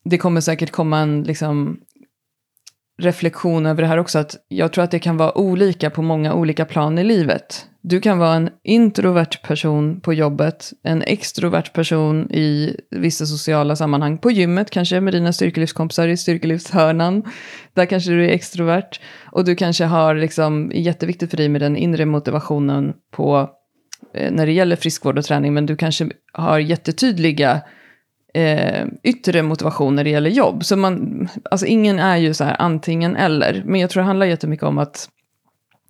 [0.05, 1.81] det kommer säkert komma en liksom,
[2.99, 4.19] reflektion över det här också.
[4.19, 7.67] Att jag tror att det kan vara olika på många olika plan i livet.
[7.89, 14.19] Du kan vara en introvert person på jobbet, en extrovert person i vissa sociala sammanhang.
[14.19, 17.23] På gymmet kanske med dina styrkelivskompisar i styrkelivshörnan.
[17.75, 19.01] Där kanske du är extrovert.
[19.33, 23.51] Och du kanske har liksom, jätteviktigt för dig med den inre motivationen på
[24.15, 25.55] eh, när det gäller friskvård och träning.
[25.55, 27.61] Men du kanske har jättetydliga
[28.35, 30.65] eh, yttre motivation när det gäller jobb.
[30.65, 33.63] Så man, alltså ingen är ju så här antingen eller.
[33.67, 35.09] Men jag tror det handlar jättemycket om att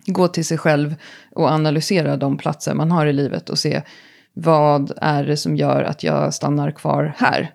[0.07, 0.95] gå till sig själv
[1.31, 3.81] och analysera de platser man har i livet och se
[4.33, 7.51] vad är det som gör att jag stannar kvar här?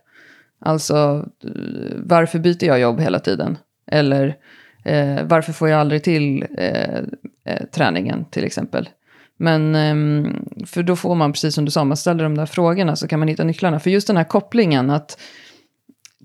[0.61, 3.59] Alltså, eh, varför byter jag jobb hela tiden?
[3.87, 4.37] Eller
[4.85, 6.99] eh, varför får jag aldrig till eh,
[7.45, 8.89] eh, träningen till exempel?
[9.37, 12.97] Men ehm, för då får man, precis som du sa, man ställer de där frågorna
[12.97, 13.81] så kan man hitta nycklarna.
[13.81, 15.19] För just den här kopplingen att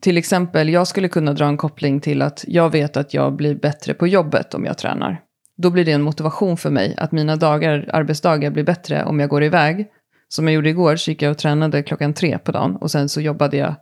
[0.01, 3.55] till exempel, jag skulle kunna dra en koppling till att jag vet att jag blir
[3.55, 5.21] bättre på jobbet om jag tränar.
[5.57, 9.29] Då blir det en motivation för mig att mina dagar, arbetsdagar blir bättre om jag
[9.29, 9.87] går iväg.
[10.29, 13.09] Som jag gjorde igår, så gick jag och tränade klockan tre på dagen och sen
[13.09, 13.75] så jobbade jag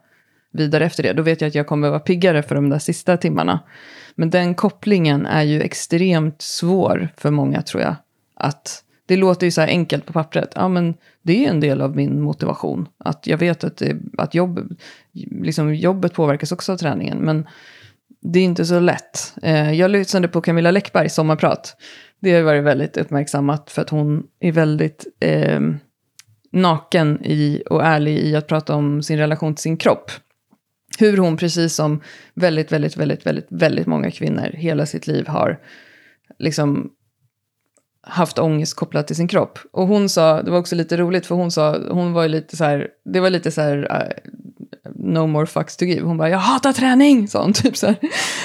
[0.51, 1.13] vidare efter det.
[1.13, 3.59] Då vet jag att jag kommer vara piggare för de där sista timmarna.
[4.15, 7.95] Men den kopplingen är ju extremt svår för många tror jag.
[8.35, 10.51] Att det låter ju så här enkelt på pappret.
[10.55, 12.87] Ja, men det är en del av min motivation.
[12.97, 14.77] Att jag vet att, det, att jobb,
[15.41, 17.17] liksom jobbet påverkas också av träningen.
[17.17, 17.47] Men
[18.33, 19.33] det är inte så lätt.
[19.41, 21.75] Eh, jag lyssnade på Camilla Läckbergs sommarprat.
[22.19, 25.59] Det har varit väldigt uppmärksammat för att hon är väldigt eh,
[26.51, 30.11] naken i, och ärlig i att prata om sin relation till sin kropp.
[30.99, 32.01] Hur hon, precis som
[32.33, 35.59] väldigt, väldigt, väldigt, väldigt, väldigt många kvinnor hela sitt liv har
[36.39, 36.91] liksom
[38.01, 39.59] haft ångest kopplat till sin kropp.
[39.71, 42.57] Och hon sa, det var också lite roligt för hon sa, hon var ju lite
[42.57, 44.31] så här, det var lite så här, eh,
[45.05, 46.01] no more fucks to give.
[46.01, 47.97] Hon bara, jag hatar träning, sa hon typ så här.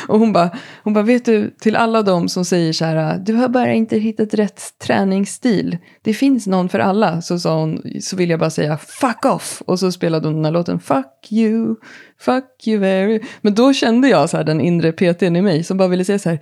[0.08, 0.50] Och hon bara,
[0.84, 3.98] hon bara, vet du, till alla de som säger så här, du har bara inte
[3.98, 5.78] hittat rätt träningsstil.
[6.02, 7.22] Det finns någon för alla.
[7.22, 9.62] Så sa hon, så vill jag bara säga, fuck off.
[9.66, 11.76] Och så spelade hon den här låten, fuck you,
[12.20, 13.20] fuck you very.
[13.40, 16.18] Men då kände jag så här, den inre PTn i mig som bara ville säga
[16.18, 16.38] så här,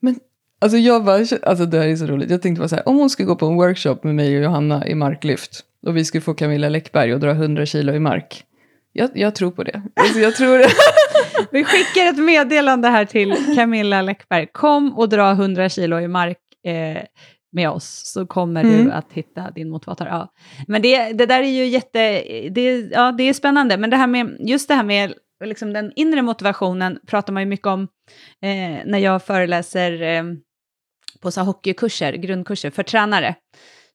[0.00, 0.16] men
[0.60, 2.30] Alltså jag bara, alltså det här är så roligt.
[2.30, 4.44] Jag tänkte bara så här, om hon skulle gå på en workshop med mig och
[4.44, 8.44] Johanna i marklyft och vi skulle få Camilla Läckberg och dra 100 kilo i mark.
[8.92, 9.82] Jag, jag tror på det.
[9.96, 10.58] Alltså jag tror
[11.52, 14.46] vi skickar ett meddelande här till Camilla Läckberg.
[14.52, 17.02] Kom och dra 100 kilo i mark eh,
[17.52, 18.84] med oss så kommer mm.
[18.84, 20.06] du att hitta din motivator.
[20.06, 20.32] Ja.
[20.68, 21.98] Men det, det där är ju jätte,
[22.50, 23.76] det, ja, det är spännande.
[23.76, 27.48] Men det här med, just det här med liksom den inre motivationen pratar man ju
[27.48, 27.82] mycket om
[28.42, 30.24] eh, när jag föreläser eh,
[31.20, 33.34] på så hockeykurser, grundkurser för tränare,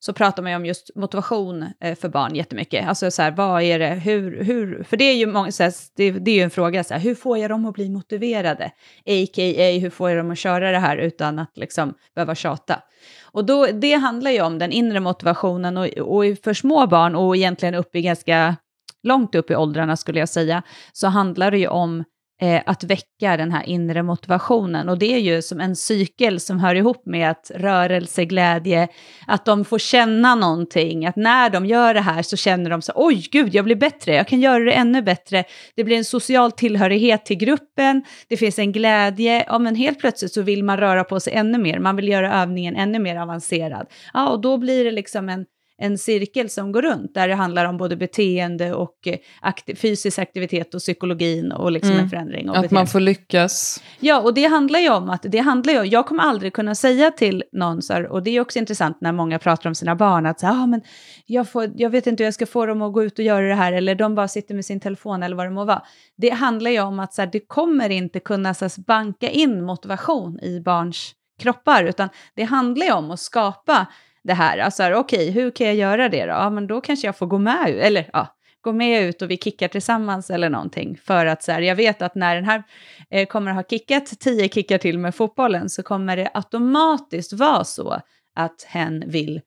[0.00, 2.88] så pratar man ju om just motivation eh, för barn jättemycket.
[2.88, 5.72] Alltså så här, vad är det, hur, hur, för det är ju många, så här,
[5.96, 8.64] det, det, är ju en fråga, så här, hur får jag dem att bli motiverade?
[9.06, 9.78] A.k.a.
[9.80, 12.82] hur får jag dem att köra det här utan att liksom behöva tjata?
[13.22, 17.36] Och då, det handlar ju om den inre motivationen och, och för små barn och
[17.36, 18.56] egentligen upp i ganska
[19.02, 22.04] långt upp i åldrarna skulle jag säga, så handlar det ju om
[22.40, 24.88] eh, att väcka den här inre motivationen.
[24.88, 28.88] Och det är ju som en cykel som hör ihop med att rörelse, glädje,
[29.26, 32.92] att de får känna någonting, att när de gör det här så känner de så
[32.94, 35.44] oj gud, jag blir bättre, jag kan göra det ännu bättre.
[35.76, 40.32] Det blir en social tillhörighet till gruppen, det finns en glädje, ja men helt plötsligt
[40.32, 43.86] så vill man röra på sig ännu mer, man vill göra övningen ännu mer avancerad.
[44.14, 45.44] Ja, och då blir det liksom en
[45.80, 50.18] en cirkel som går runt, där det handlar om både beteende och eh, aktiv, fysisk
[50.18, 52.04] aktivitet och psykologin och liksom mm.
[52.04, 52.48] en förändring.
[52.48, 52.74] att beteende.
[52.74, 53.82] man får lyckas.
[54.00, 57.10] Ja, och det handlar ju om att, det handlar ju, jag kommer aldrig kunna säga
[57.10, 60.26] till någon, så här, och det är också intressant när många pratar om sina barn,
[60.26, 60.82] att så här, ah, men
[61.26, 63.48] jag, får, jag vet inte hur jag ska få dem att gå ut och göra
[63.48, 65.82] det här, eller de bara sitter med sin telefon eller vad det må vara.
[66.16, 69.64] Det handlar ju om att så här, det kommer inte kunna så här, banka in
[69.64, 73.86] motivation i barns kroppar, utan det handlar ju om att skapa
[74.28, 74.58] det här.
[74.58, 76.32] Alltså, okej, okay, hur kan jag göra det då?
[76.32, 78.26] Ja, men då kanske jag får gå med ut, eller ja,
[78.60, 80.98] gå med ut och vi kickar tillsammans eller någonting.
[81.04, 82.62] För att så här, jag vet att när den här
[83.10, 88.00] eh, kommer ha kickat tio kickar till med fotbollen så kommer det automatiskt vara så
[88.36, 89.40] att hen vill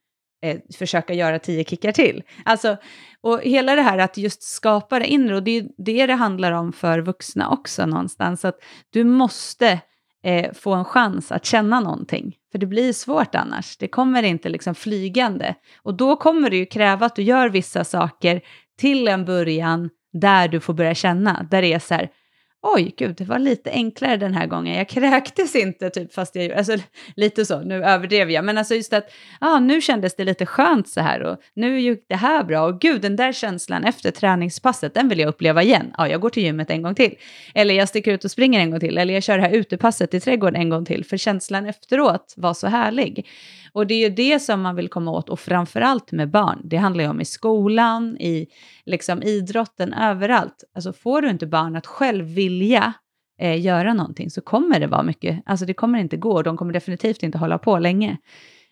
[0.43, 2.23] eh, försöka göra tio kickar till.
[2.45, 2.77] Alltså,
[3.21, 6.51] och hela det här att just skapa det inre, och det är det det handlar
[6.51, 8.55] om för vuxna också någonstans, att
[8.89, 9.79] du måste
[10.23, 12.35] eh, få en chans att känna någonting.
[12.51, 13.77] För det blir svårt annars.
[13.77, 15.55] Det kommer inte liksom flygande.
[15.83, 18.41] Och då kommer det ju kräva att du gör vissa saker
[18.79, 21.47] till en början där du får börja känna.
[21.51, 22.09] Där det är så här,
[22.63, 24.77] oj, gud, det var lite enklare den här gången.
[24.77, 26.77] Jag kräktes inte, typ, fast jag alltså,
[27.15, 30.89] lite så, nu överdrev jag, men alltså just att, ah, nu kändes det lite skönt
[30.89, 34.93] så här och nu gick det här bra och gud, den där känslan efter träningspasset,
[34.93, 35.93] den vill jag uppleva igen.
[35.97, 37.15] Ja, jag går till gymmet en gång till,
[37.53, 40.13] eller jag sticker ut och springer en gång till, eller jag kör det här utepasset
[40.13, 43.27] i trädgården en gång till, för känslan efteråt var så härlig.
[43.73, 46.61] Och det är ju det som man vill komma åt och framförallt med barn.
[46.63, 48.47] Det handlar ju om i skolan, i
[48.85, 50.63] liksom idrotten, överallt.
[50.75, 52.93] Alltså får du inte barn att själv vilja
[53.41, 56.57] eh, göra någonting så kommer det vara mycket, alltså det kommer inte gå och de
[56.57, 58.17] kommer definitivt inte hålla på länge.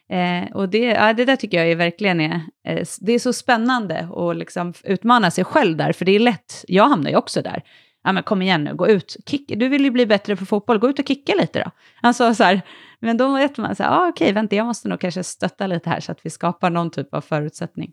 [0.10, 3.34] Eh, och det, ja, det där tycker jag är verkligen är, eh, det är så
[3.34, 7.41] spännande att liksom utmana sig själv där, för det är lätt, jag hamnar ju också
[7.41, 7.64] där.
[8.04, 10.80] Ja men kom igen nu, gå ut, kick, du vill ju bli bättre på fotboll,
[10.80, 11.72] gå ut och kicka lite då.
[12.02, 12.62] Alltså så här,
[13.00, 15.89] men då vet man så här, ah, okej, vänta, jag måste nog kanske stötta lite
[15.89, 17.91] här så att vi skapar någon typ av förutsättning.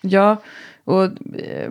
[0.00, 0.42] Ja,
[0.84, 1.04] och
[1.38, 1.70] eh,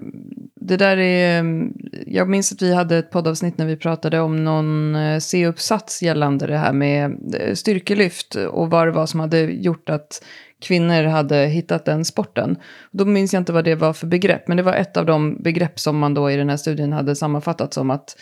[0.55, 1.43] det där är...
[1.43, 1.70] Eh,
[2.07, 6.47] jag minns att vi hade ett poddavsnitt när vi pratade om någon eh, C-uppsats gällande
[6.47, 7.18] det här med
[7.53, 10.24] styrkelyft och vad det var som hade gjort att
[10.61, 12.57] kvinnor hade hittat den sporten.
[12.91, 15.43] Då minns jag inte vad det var för begrepp, men det var ett av de
[15.43, 18.18] begrepp som man då i den här studien hade sammanfattat som att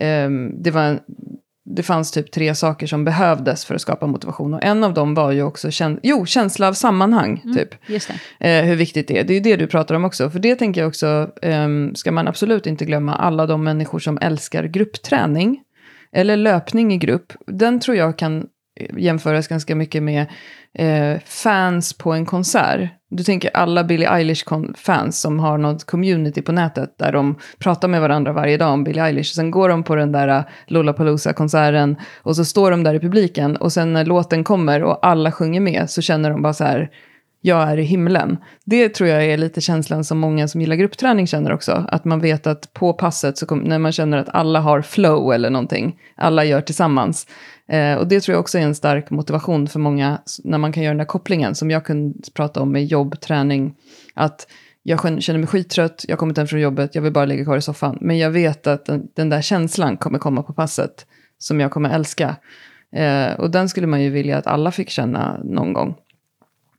[0.00, 0.98] eh, det var
[1.70, 4.54] det fanns typ tre saker som behövdes för att skapa motivation.
[4.54, 7.42] Och en av dem var ju också käns jo, känsla av sammanhang.
[7.44, 7.74] Mm, typ.
[8.40, 9.24] Eh, hur viktigt det är.
[9.24, 10.30] Det är ju det du pratar om också.
[10.30, 14.18] För det tänker jag också, eh, ska man absolut inte glömma alla de människor som
[14.20, 15.62] älskar gruppträning.
[16.12, 17.32] Eller löpning i grupp.
[17.46, 18.46] Den tror jag kan
[18.96, 20.26] jämföras ganska mycket med
[20.74, 22.90] eh, fans på en konsert.
[23.10, 28.00] Du tänker alla Billie Eilish-fans som har något community på nätet där de pratar med
[28.00, 29.34] varandra varje dag om Billie Eilish.
[29.34, 33.56] Sen går de på den där äh, Lollapalooza-konserten och så står de där i publiken
[33.56, 36.90] och sen när låten kommer och alla sjunger med så känner de bara så här
[37.40, 38.36] jag är i himlen.
[38.64, 41.84] Det tror jag är lite känslan som många som gillar gruppträning känner också.
[41.88, 45.32] Att man vet att på passet, så kom, när man känner att alla har flow
[45.32, 47.26] eller någonting, alla gör tillsammans,
[47.68, 50.82] Eh, och det tror jag också är en stark motivation för många när man kan
[50.82, 53.74] göra den där kopplingen som jag kunde prata om med jobb, träning.
[54.14, 54.46] Att
[54.82, 57.56] jag känner mig skittrött, jag har kommit hem från jobbet, jag vill bara ligga kvar
[57.56, 57.98] i soffan.
[58.00, 61.06] Men jag vet att den, den där känslan kommer komma på passet
[61.38, 62.36] som jag kommer älska.
[62.92, 65.94] Eh, och den skulle man ju vilja att alla fick känna någon gång.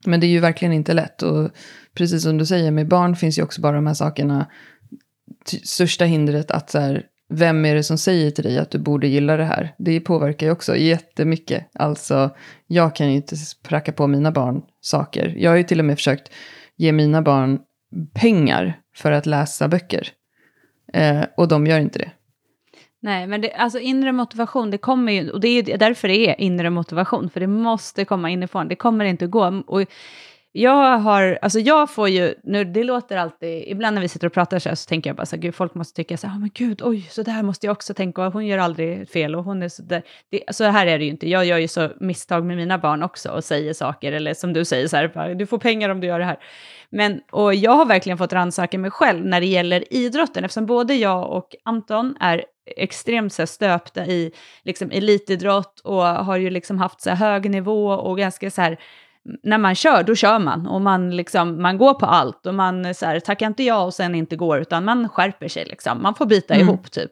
[0.05, 1.21] Men det är ju verkligen inte lätt.
[1.21, 1.49] Och
[1.93, 4.47] precis som du säger, med barn finns ju också bara de här sakerna.
[5.63, 9.07] Största hindret att så här, vem är det som säger till dig att du borde
[9.07, 9.75] gilla det här?
[9.77, 11.69] Det påverkar ju också jättemycket.
[11.73, 12.29] Alltså,
[12.67, 15.35] jag kan ju inte pracka på mina barn saker.
[15.37, 16.31] Jag har ju till och med försökt
[16.75, 17.59] ge mina barn
[18.13, 20.07] pengar för att läsa böcker.
[20.93, 22.11] Eh, och de gör inte det.
[23.01, 26.41] Nej, men det, alltså inre motivation, det kommer ju, och det är därför det är
[26.41, 29.63] inre motivation, för det måste komma inifrån, det kommer inte gå.
[29.67, 29.85] Och
[30.51, 34.33] jag har, alltså jag får ju, nu det låter alltid, ibland när vi sitter och
[34.33, 36.35] pratar så, här, så tänker jag bara så här, gud, folk måste tycka så här,
[36.35, 39.35] oh, men gud, oj, så där måste jag också tänka, och hon gör aldrig fel,
[39.35, 40.03] och hon är så där.
[40.31, 43.03] Det, så här är det ju inte, jag gör ju så misstag med mina barn
[43.03, 46.07] också, och säger saker, eller som du säger så här, du får pengar om du
[46.07, 46.39] gör det här.
[46.89, 50.93] Men, och jag har verkligen fått rannsaka mig själv när det gäller idrotten, eftersom både
[50.93, 52.45] jag och Anton är
[52.75, 54.31] extremt så här, stöpta i
[54.63, 58.79] liksom, elitidrott och har ju liksom haft så här, hög nivå och ganska så här,
[59.43, 62.93] när man kör, då kör man och man, liksom, man går på allt och man
[62.95, 65.65] så här, tackar inte ja och sen inte går, utan man skärper sig.
[65.65, 66.01] Liksom.
[66.01, 66.67] Man får bita mm.
[66.67, 67.11] ihop typ.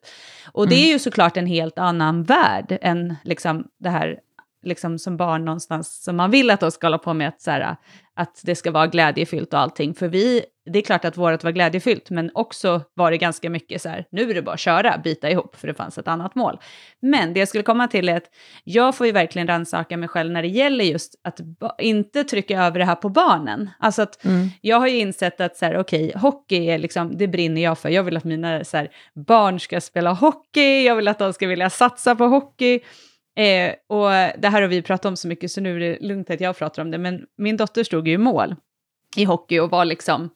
[0.51, 0.69] Och mm.
[0.69, 4.19] det är ju såklart en helt annan värld än liksom, det här
[4.67, 7.51] liksom som barn någonstans, som man vill att de ska hålla på med, att, så
[7.51, 7.75] här,
[8.15, 9.93] att det ska vara glädjefyllt och allting.
[9.93, 13.81] För vi, det är klart att vårt var glädjefyllt, men också var det ganska mycket
[13.81, 16.35] så här, nu är det bara att köra, bita ihop, för det fanns ett annat
[16.35, 16.59] mål.
[17.01, 18.29] Men det jag skulle komma till är att
[18.63, 21.39] jag får ju verkligen rannsaka mig själv när det gäller just att
[21.79, 23.69] inte trycka över det här på barnen.
[23.79, 24.49] Alltså att mm.
[24.61, 27.77] jag har ju insett att så här, okej, okay, hockey är liksom, det brinner jag
[27.77, 27.89] för.
[27.89, 28.89] Jag vill att mina så här,
[29.27, 32.79] barn ska spela hockey, jag vill att de ska vilja satsa på hockey.
[33.37, 34.09] Eh, och
[34.41, 36.57] det här har vi pratat om så mycket så nu är det lugnt att jag
[36.57, 38.55] pratar om det, men min dotter stod ju i mål
[39.15, 40.29] i hockey och var liksom,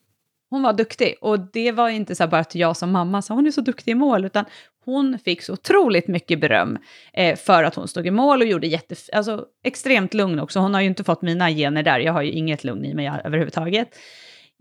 [0.49, 1.15] hon var duktig.
[1.21, 3.91] Och det var inte så bara att jag som mamma sa hon är så duktig
[3.91, 4.45] i mål, utan
[4.85, 6.77] hon fick så otroligt mycket beröm
[7.13, 10.59] eh, för att hon stod i mål och gjorde jätte, alltså, extremt lugn också.
[10.59, 13.11] Hon har ju inte fått mina gener där, jag har ju inget lugn i mig
[13.23, 13.95] överhuvudtaget.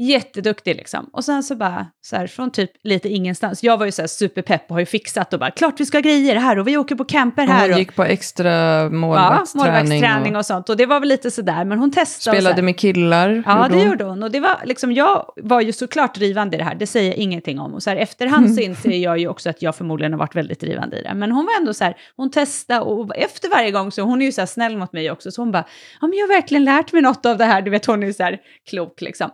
[0.03, 1.11] Jätteduktig liksom.
[1.13, 3.63] Och sen så bara, så här, från typ lite ingenstans.
[3.63, 5.97] Jag var ju så här superpepp och har ju fixat och bara, klart vi ska
[5.97, 7.65] ha grejer här och vi åker på camper här.
[7.65, 9.67] Och hon gick på extra målvaktsträning.
[9.67, 10.39] Ja, målvaktsträning och...
[10.39, 10.69] och sånt.
[10.69, 12.37] Och det var väl lite sådär, men hon testade.
[12.37, 13.43] Spelade med killar.
[13.47, 14.23] Ja, det gjorde hon.
[14.23, 17.17] Och det var liksom, jag var ju såklart drivande i det här, det säger jag
[17.17, 17.75] ingenting om.
[17.75, 20.61] Och så här efterhand så inser jag ju också att jag förmodligen har varit väldigt
[20.61, 21.15] drivande i det.
[21.15, 24.27] Men hon var ändå så här, hon testade och efter varje gång så, hon är
[24.27, 25.65] ju så här snäll mot mig också, så hon bara,
[26.01, 28.07] ja men jag har verkligen lärt mig något av det här, du vet hon är
[28.07, 28.39] ju så här
[28.71, 29.31] klok liksom.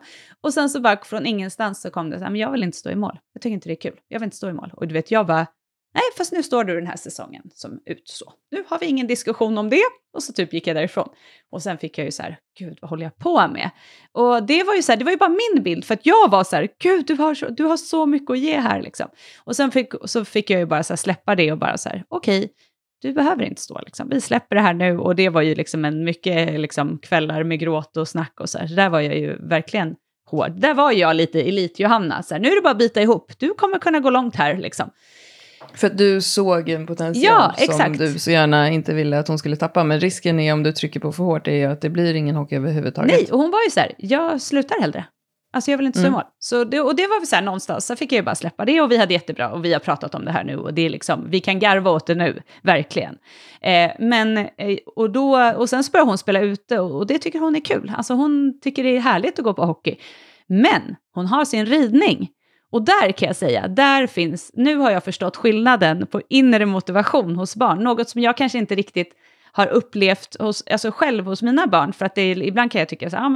[0.46, 2.76] Och sen så bara från ingenstans så kom det så här, men jag vill inte
[2.76, 3.18] stå i mål.
[3.32, 4.00] Jag tycker inte det är kul.
[4.08, 4.72] Jag vill inte stå i mål.
[4.76, 5.46] Och du vet, jag bara,
[5.94, 8.32] nej, fast nu står du den här säsongen som ut så.
[8.50, 9.82] Nu har vi ingen diskussion om det.
[10.12, 11.08] Och så typ gick jag därifrån.
[11.50, 13.70] Och sen fick jag ju så här, gud vad håller jag på med?
[14.12, 16.30] Och det var ju så här, det var ju bara min bild, för att jag
[16.30, 19.08] var så här, gud du har så, du har så mycket att ge här liksom.
[19.44, 21.88] Och sen fick, så fick jag ju bara så här, släppa det och bara så
[21.88, 22.48] här, okej, okay,
[23.02, 24.08] du behöver inte stå liksom.
[24.08, 24.98] Vi släpper det här nu.
[24.98, 28.58] Och det var ju liksom en mycket liksom, kvällar med gråt och snack och så
[28.58, 28.66] här.
[28.66, 29.96] Så där var jag ju verkligen
[30.26, 30.60] hård.
[30.60, 33.54] Där var jag lite elit-Johanna, så här, nu är det bara att bita ihop, du
[33.54, 34.90] kommer kunna gå långt här liksom.
[35.74, 39.38] För att du såg en potential ja, som du så gärna inte ville att hon
[39.38, 39.84] skulle tappa.
[39.84, 42.36] Men risken är om du trycker på för hårt är ju att det blir ingen
[42.36, 43.12] hockey överhuvudtaget.
[43.12, 45.04] Nej, och hon var ju så här, jag slutar hellre.
[45.56, 46.14] Alltså jag vill inte stå mm.
[46.14, 46.24] i mål.
[46.38, 48.64] Så det, och det var väl så här någonstans, så fick jag ju bara släppa
[48.64, 50.82] det och vi hade jättebra och vi har pratat om det här nu och det
[50.82, 53.18] är liksom, vi kan garva åt det nu, verkligen.
[53.60, 57.18] Eh, men, eh, och, då, och sen så började hon spela ute och, och det
[57.18, 57.92] tycker hon är kul.
[57.96, 59.96] Alltså hon tycker det är härligt att gå på hockey.
[60.46, 62.28] Men hon har sin ridning.
[62.70, 67.36] Och där kan jag säga, där finns, nu har jag förstått skillnaden på inre motivation
[67.36, 67.84] hos barn.
[67.84, 69.12] Något som jag kanske inte riktigt
[69.56, 71.92] har upplevt hos, alltså själv hos mina barn.
[71.92, 73.28] För att det är, ibland kan jag tycka att ah,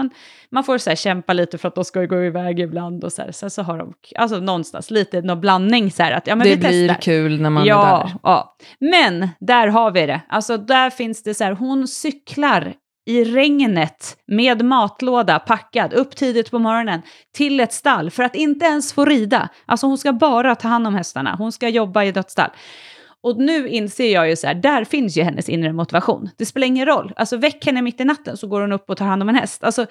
[0.51, 3.05] man får så här, kämpa lite för att de ska gå iväg ibland.
[3.05, 3.33] Och så här.
[3.33, 6.55] Sen så har de, alltså någonstans lite någon blandning så här att ja men Det
[6.55, 7.03] vi blir testar.
[7.03, 8.15] kul när man ja, är där.
[8.23, 10.21] Ja, men där har vi det.
[10.29, 12.75] Alltså där finns det så här, hon cyklar
[13.07, 17.03] i regnet med matlåda packad upp tidigt på morgonen
[17.37, 19.49] till ett stall för att inte ens få rida.
[19.67, 22.51] Alltså hon ska bara ta hand om hästarna, hon ska jobba i dödsstall.
[23.23, 26.31] Och nu inser jag ju så här, där finns ju hennes inre motivation.
[26.37, 28.97] Det spelar ingen roll, alltså väck henne mitt i natten så går hon upp och
[28.97, 29.65] tar hand om en häst.
[29.65, 29.87] Alltså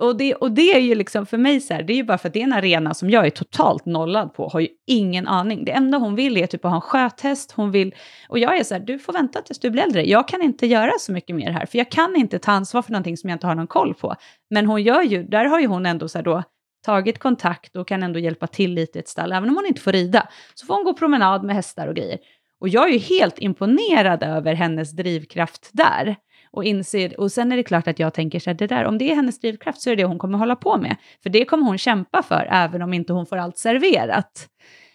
[0.00, 2.18] och det, och det är ju liksom för mig så här, det är ju bara
[2.18, 5.28] för att det är en arena som jag är totalt nollad på, har ju ingen
[5.28, 5.64] aning.
[5.64, 7.94] Det enda hon vill är typ att ha en sköthäst, hon vill,
[8.28, 10.08] och jag är så här, du får vänta tills du blir äldre.
[10.08, 12.92] Jag kan inte göra så mycket mer här, för jag kan inte ta ansvar för
[12.92, 14.14] någonting som jag inte har någon koll på.
[14.50, 16.42] Men hon gör ju, där har ju hon ändå så här då,
[16.86, 19.80] tagit kontakt och kan ändå hjälpa till lite i ett stall, även om hon inte
[19.80, 20.28] får rida.
[20.54, 22.18] Så får hon gå promenad med hästar och grejer.
[22.60, 26.16] Och jag är ju helt imponerad över hennes drivkraft där
[26.52, 28.98] och inser, och sen är det klart att jag tänker så här, det där, om
[28.98, 30.96] det är hennes drivkraft så är det det hon kommer hålla på med.
[31.22, 34.48] För det kommer hon kämpa för, även om inte hon får allt serverat.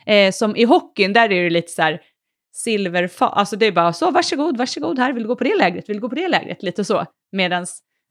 [0.05, 2.01] Eh, som i hockeyn, där är det lite så här,
[2.53, 5.89] silverfat, alltså det är bara så, varsågod, varsågod här, vill du gå på det lägret,
[5.89, 7.05] vill du gå på det lägret, lite så.
[7.31, 7.65] Medan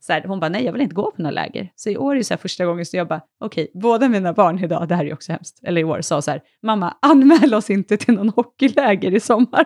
[0.07, 1.71] så här, hon bara, nej jag vill inte gå på några läger.
[1.75, 4.09] Så i år är det så här första gången som jag bara, okej, okay, båda
[4.09, 6.97] mina barn idag, det här är också hemskt, eller i år, sa så här, mamma,
[7.03, 9.65] anmäl oss inte till någon hockeyläger i sommar.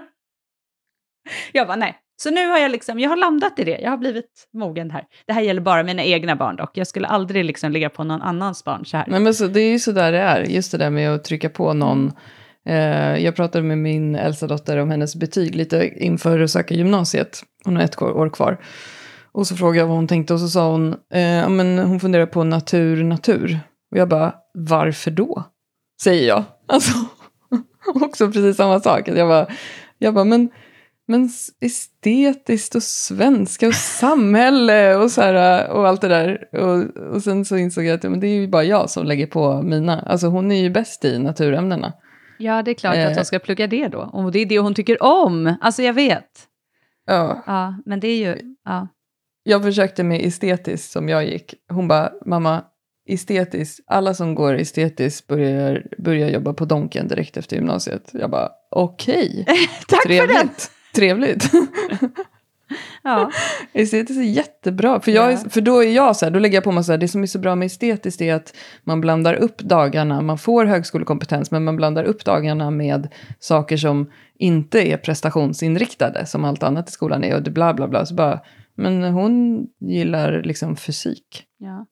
[1.53, 3.97] Jag bara, nej, så nu har jag liksom, jag har landat i det, jag har
[3.97, 5.05] blivit mogen här.
[5.27, 8.23] Det här gäller bara mina egna barn dock, jag skulle aldrig liksom ligga på någon
[8.23, 9.05] annans barn så här.
[9.09, 11.25] Nej men så, det är ju så där det är, just det där med att
[11.25, 12.13] trycka på någon.
[12.69, 17.43] Eh, jag pratade med min äldsta dotter om hennes betyg lite inför att söka gymnasiet.
[17.65, 18.59] Hon har ett år kvar.
[19.39, 22.27] Och så frågade jag vad hon tänkte och så sa hon, eh, men hon funderar
[22.27, 23.61] på natur, natur.
[23.91, 25.45] Och jag bara, varför då?
[26.03, 26.45] Säger jag.
[26.69, 26.93] Alltså,
[27.95, 29.09] också precis samma sak.
[29.09, 29.47] Jag bara,
[29.99, 30.51] jag bara men
[31.07, 31.31] men
[31.61, 36.55] estetiskt och svenska och samhälle och, så här, och allt det där.
[36.55, 39.27] Och, och sen så insåg jag att men det är ju bara jag som lägger
[39.27, 40.01] på mina.
[40.01, 41.93] Alltså hon är ju bäst i naturämnena.
[42.39, 43.07] Ja, det är klart eh.
[43.07, 44.11] att hon ska plugga det då.
[44.13, 45.55] Och det är det hon tycker om.
[45.61, 46.31] Alltså jag vet.
[47.07, 47.43] Ja.
[47.47, 48.55] Ja, men det är ju...
[48.65, 48.89] Ja.
[49.49, 51.55] Jag försökte med estetiskt som jag gick.
[51.69, 52.65] Hon bara, mamma,
[53.09, 58.11] estetiskt, alla som går estetiskt börjar, börjar jobba på Donken direkt efter gymnasiet.
[58.13, 59.43] Jag bara, okej.
[59.43, 59.67] Okay.
[59.89, 60.39] Tack Trevligt.
[60.39, 60.95] för det!
[60.95, 61.51] Trevligt.
[63.03, 63.31] Ja.
[63.73, 65.01] Estetiskt är jättebra.
[65.01, 65.37] För, jag, Ja.
[65.51, 67.23] för då är jag så här, då lägger jag på mig så här, det som
[67.23, 71.65] är så bra med estetiskt är att man blandar upp dagarna, man får högskolekompetens, men
[71.65, 77.25] man blandar upp dagarna med saker som inte är prestationsinriktade, som allt annat i skolan
[77.25, 78.07] är, och det bla bla bla.
[78.07, 78.41] Så bara,
[78.79, 81.45] men hon gillar liksom fysik.
[81.59, 81.87] Ja.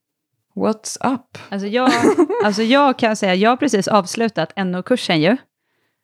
[0.55, 1.39] What's up?
[1.49, 1.91] Alltså, jag,
[2.45, 5.37] alltså jag kan säga, jag har precis avslutat NO-kursen ju.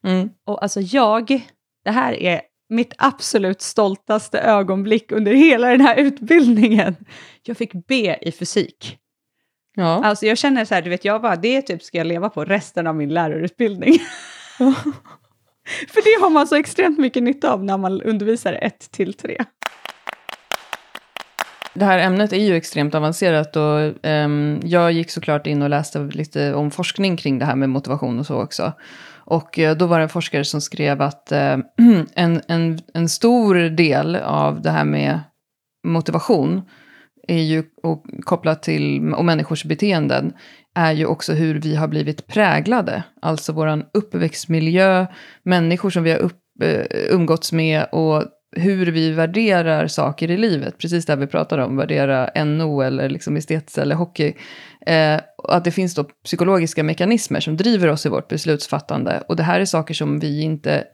[0.07, 0.31] Mm.
[0.45, 1.47] Och alltså jag,
[1.85, 6.97] det här är mitt absolut stoltaste ögonblick under hela den här utbildningen.
[7.43, 8.99] Jag fick B i fysik.
[9.75, 10.05] Ja.
[10.05, 12.45] Alltså jag känner så här, du vet, jag bara, det typ ska jag leva på
[12.45, 13.99] resten av min lärarutbildning.
[15.89, 19.45] För det har man så extremt mycket nytta av när man undervisar 1 till 3.
[21.75, 25.99] Det här ämnet är ju extremt avancerat och um, jag gick såklart in och läste
[25.99, 28.73] lite om forskning kring det här med motivation och så också.
[29.25, 31.39] Och eh, då var det en forskare som skrev att uh,
[32.15, 35.21] en, en, en stor del av det här med
[35.87, 36.63] motivation
[37.29, 40.33] är ju och kopplat till och människors beteenden
[40.75, 43.03] är ju också hur vi har blivit präglade.
[43.23, 45.07] Alltså vår uppväxtmiljö,
[45.43, 50.79] människor som vi har upp, eh, umgåtts med och hur vi värderar saker i livet.
[50.79, 54.35] Precis det här vi pratade om, värdera NO eller liksom estetiskt eller hockey.
[54.87, 59.23] Eh, att det finns då psykologiska mekanismer som driver oss i vårt beslutsfattande.
[59.29, 60.85] Och det här är saker som vi inte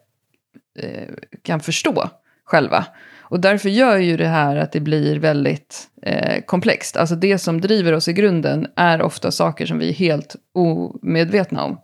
[0.79, 2.11] eh, kan förstå
[2.45, 2.87] själva.
[3.21, 6.97] Och därför gör ju det här att det blir väldigt eh, komplext.
[6.97, 11.65] Alltså det som driver oss i grunden är ofta saker som vi är helt omedvetna
[11.65, 11.81] om.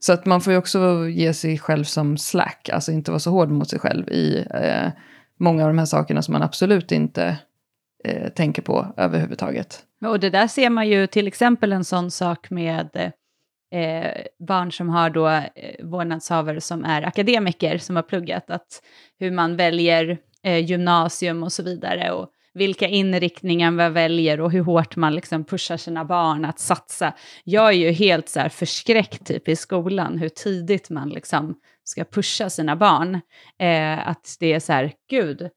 [0.00, 3.30] Så att man får ju också ge sig själv som slack, alltså inte vara så
[3.30, 4.90] hård mot sig själv i eh,
[5.38, 7.38] många av de här sakerna som man absolut inte
[8.04, 9.84] eh, tänker på överhuvudtaget.
[10.04, 13.12] Och det där ser man ju till exempel en sån sak med
[13.74, 15.42] eh, barn som har då eh,
[15.82, 18.82] vårdnadshavare som är akademiker, som har pluggat, att
[19.18, 24.62] hur man väljer eh, gymnasium och så vidare, och vilka inriktningar man väljer och hur
[24.62, 27.12] hårt man liksom pushar sina barn att satsa.
[27.44, 32.04] Jag är ju helt så här förskräckt typ i skolan, hur tidigt man liksom ska
[32.04, 33.14] pusha sina barn.
[33.58, 35.50] Eh, att det är så här, gud,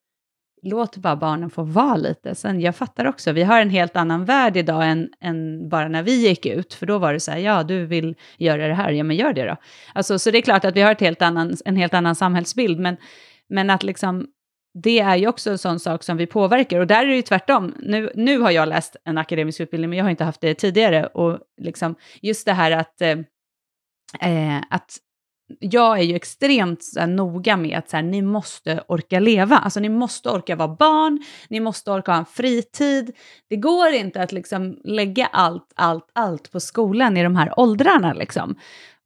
[0.62, 2.36] låt bara barnen få vara lite.
[2.36, 6.04] Sen jag fattar också, vi har en helt annan värld idag än, än bara när
[6.04, 8.92] vi gick ut, för då var det så här, ja du vill göra det här,
[8.92, 9.56] ja men gör det då.
[9.94, 12.80] Alltså, så det är klart att vi har ett helt annan, en helt annan samhällsbild,
[12.80, 12.98] men,
[13.50, 14.28] men att liksom,
[14.74, 17.22] det är ju också en sån sak som vi påverkar, och där är det ju
[17.22, 17.76] tvärtom.
[17.80, 21.06] Nu, nu har jag läst en akademisk utbildning, men jag har inte haft det tidigare,
[21.06, 23.20] och liksom, just det här att, eh,
[24.22, 24.98] eh, att
[25.60, 29.58] jag är ju extremt så här, noga med att så här, ni måste orka leva.
[29.58, 33.16] Alltså ni måste orka vara barn, ni måste orka ha en fritid.
[33.50, 38.14] Det går inte att liksom lägga allt, allt, allt på skolan i de här åldrarna.
[38.14, 38.56] Liksom.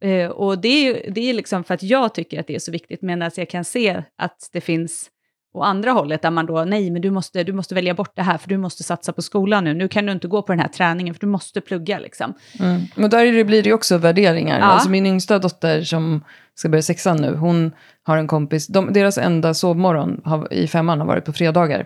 [0.01, 2.59] Eh, och det är ju det är liksom för att jag tycker att det är
[2.59, 5.09] så viktigt, medan jag kan se att det finns
[5.57, 8.21] å andra hållet där man då, nej men du måste, du måste välja bort det
[8.21, 10.59] här för du måste satsa på skolan nu, nu kan du inte gå på den
[10.59, 12.33] här träningen för du måste plugga liksom.
[12.59, 12.81] Mm.
[12.95, 14.59] Men där blir det ju också värderingar.
[14.59, 14.65] Ja.
[14.65, 16.23] Alltså min yngsta dotter som
[16.55, 17.71] ska börja sexan nu, hon
[18.03, 21.85] har en kompis, de, deras enda sovmorgon har, i femman har varit på fredagar.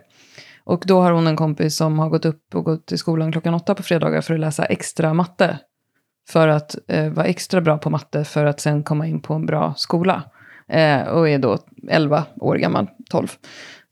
[0.63, 3.53] Och då har hon en kompis som har gått upp och gått till skolan klockan
[3.53, 5.59] åtta på fredagar för att läsa extra matte.
[6.29, 9.45] För att eh, vara extra bra på matte för att sen komma in på en
[9.45, 10.23] bra skola.
[10.69, 11.57] Eh, och är då
[11.89, 13.27] 11 år gammal, 12.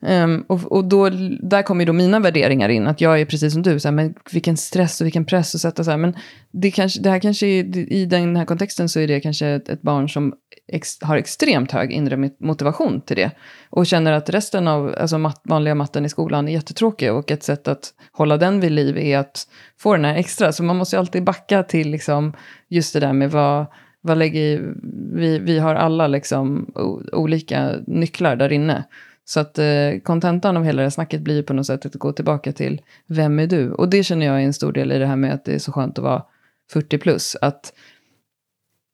[0.01, 1.09] Um, ehm, och och då,
[1.41, 3.95] där kommer ju då mina värderingar in, att jag är precis som du, så här,
[3.95, 6.15] men vilken stress och vilken press att sätta så här, men
[6.51, 9.69] det, kanske, det här kanske är, i den här kontexten så är det kanske ett,
[9.69, 10.33] ett barn som
[10.67, 13.31] ex, har extremt hög inre motivation till det.
[13.69, 17.43] Och känner att resten av alltså mat, vanliga matten i skolan är jättetråkig och ett
[17.43, 19.47] sätt att hålla den vid liv är att
[19.79, 20.51] få den här extra.
[20.51, 22.33] Så man måste ju alltid backa till liksom
[22.69, 23.65] just det där med vad,
[24.01, 24.73] vad lägger
[25.13, 26.71] vi, vi har alla liksom
[27.11, 28.83] olika nycklar där inne.
[29.25, 32.11] Så att eh, kontentan av hela det här snacket blir på något sätt att gå
[32.11, 33.71] tillbaka till vem är du?
[33.71, 35.59] Och det känner jag är en stor del i det här med att det är
[35.59, 36.23] så skönt att vara
[36.71, 37.35] 40 plus.
[37.41, 37.73] Att,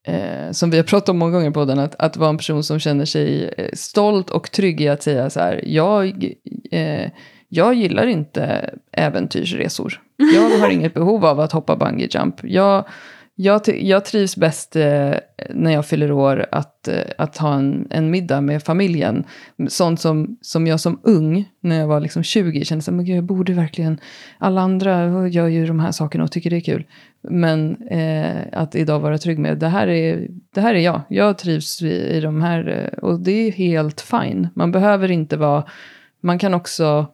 [0.08, 2.64] eh, som vi har pratat om många gånger på den, att, att vara en person
[2.64, 6.34] som känner sig eh, stolt och trygg i att säga så här, jag,
[6.72, 7.12] eh,
[7.48, 10.02] jag gillar inte äventyrsresor.
[10.34, 12.36] Jag har inget behov av att hoppa bungee jump.
[12.44, 12.86] Jag,
[13.36, 15.14] jag, jag trivs bäst eh,
[15.50, 19.24] när jag fyller år att, eh, att ha en, en middag med familjen.
[19.68, 23.54] Sånt som, som jag som ung, när jag var liksom 20, kände att jag borde
[23.54, 24.00] verkligen...
[24.38, 26.86] Alla andra gör ju de här sakerna och tycker det är kul.
[27.30, 31.02] Men eh, att idag vara trygg med, det här är, det här är jag.
[31.10, 34.50] Jag trivs i, i de här, eh, och det är helt fine.
[34.56, 35.64] Man behöver inte vara...
[36.22, 37.08] Man kan också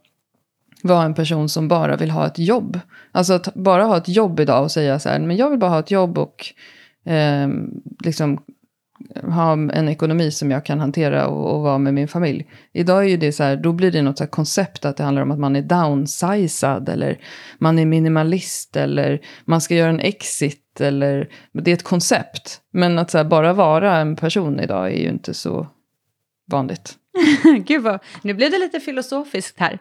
[0.84, 2.80] vara en person som bara vill ha ett jobb.
[3.12, 5.72] Alltså att bara ha ett jobb idag och säga så här, men jag vill bara
[5.72, 6.46] ha ett jobb och
[7.06, 7.48] eh,
[8.04, 8.40] liksom
[9.24, 12.48] ha en ekonomi som jag kan hantera och, och vara med min familj.
[12.74, 15.04] Idag är ju det så här, då blir det något så här koncept att det
[15.04, 17.20] handlar om att man är downsizad eller
[17.58, 22.62] man är minimalist eller man ska göra en exit eller det är ett koncept.
[22.72, 25.68] Men att så här, bara vara en person idag är ju inte så
[26.52, 26.96] vanligt.
[27.66, 29.80] Gud vad, nu blev det lite filosofiskt här.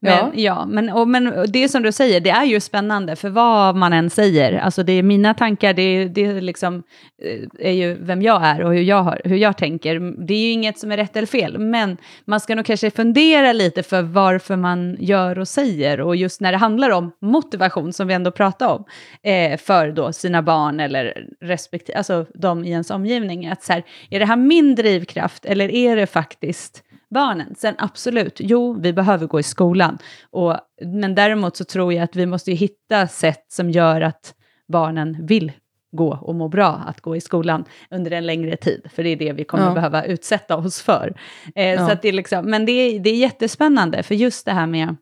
[0.00, 0.30] Men, ja.
[0.34, 3.92] ja, men, och, men det som du säger, det är ju spännande, för vad man
[3.92, 6.82] än säger, alltså det är mina tankar, det, det liksom,
[7.22, 10.26] eh, är ju vem jag är och hur jag, har, hur jag tänker.
[10.26, 13.52] Det är ju inget som är rätt eller fel, men man ska nog kanske fundera
[13.52, 18.08] lite för varför man gör och säger, och just när det handlar om motivation, som
[18.08, 18.84] vi ändå pratar om,
[19.22, 23.82] eh, för då sina barn eller respektive, alltså de i ens omgivning, att så här,
[24.10, 27.54] är det här min drivkraft, eller är det faktiskt barnen.
[27.54, 29.98] Sen absolut, jo, vi behöver gå i skolan.
[30.30, 34.34] Och, men däremot så tror jag att vi måste hitta sätt som gör att
[34.68, 35.52] barnen vill
[35.92, 39.16] gå och må bra att gå i skolan under en längre tid, för det är
[39.16, 39.74] det vi kommer ja.
[39.74, 41.14] behöva utsätta oss för.
[41.54, 41.88] Eh, ja.
[41.88, 44.96] så det är liksom, men det är, det är jättespännande, för just det här med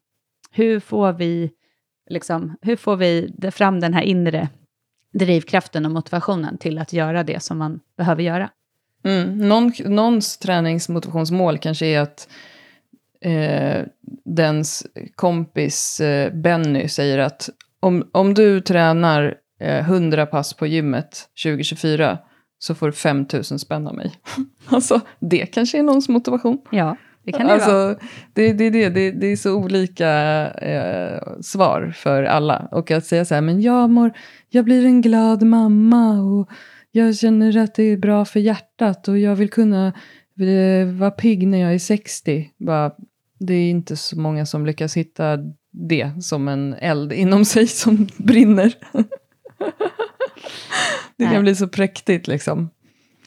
[0.51, 1.51] hur får vi,
[2.11, 4.49] liksom, hur får vi fram den här inre
[5.13, 8.51] drivkraften och motivationen till att göra det som man behöver göra.
[9.05, 9.49] Mm.
[9.49, 12.29] Någon, någons träningsmotivationsmål kanske är att
[13.21, 13.87] eh,
[14.25, 17.51] dens kompis eh, Benny säger att
[17.81, 22.19] om, om du tränar eh, 100 pass på gymmet 2024
[22.59, 24.13] så får du 5 000 spänn av mig.
[24.67, 26.59] alltså, det kanske är någons motivation.
[26.71, 27.97] Ja, det kan det alltså, vara.
[28.33, 30.11] Det, det, det, det, det är så olika
[30.51, 32.69] eh, svar för alla.
[32.71, 34.13] Och att säga så här, men jag, mår,
[34.51, 36.49] jag blir en glad mamma och
[36.97, 39.87] jag känner att det är bra för hjärtat och jag vill kunna
[40.41, 42.51] eh, vara pigg när jag är 60.
[42.57, 42.93] Bara,
[43.39, 45.39] det är inte så många som lyckas hitta
[45.71, 48.75] det som en eld inom sig som brinner.
[51.17, 51.43] det kan Nej.
[51.43, 52.71] bli så präktigt liksom.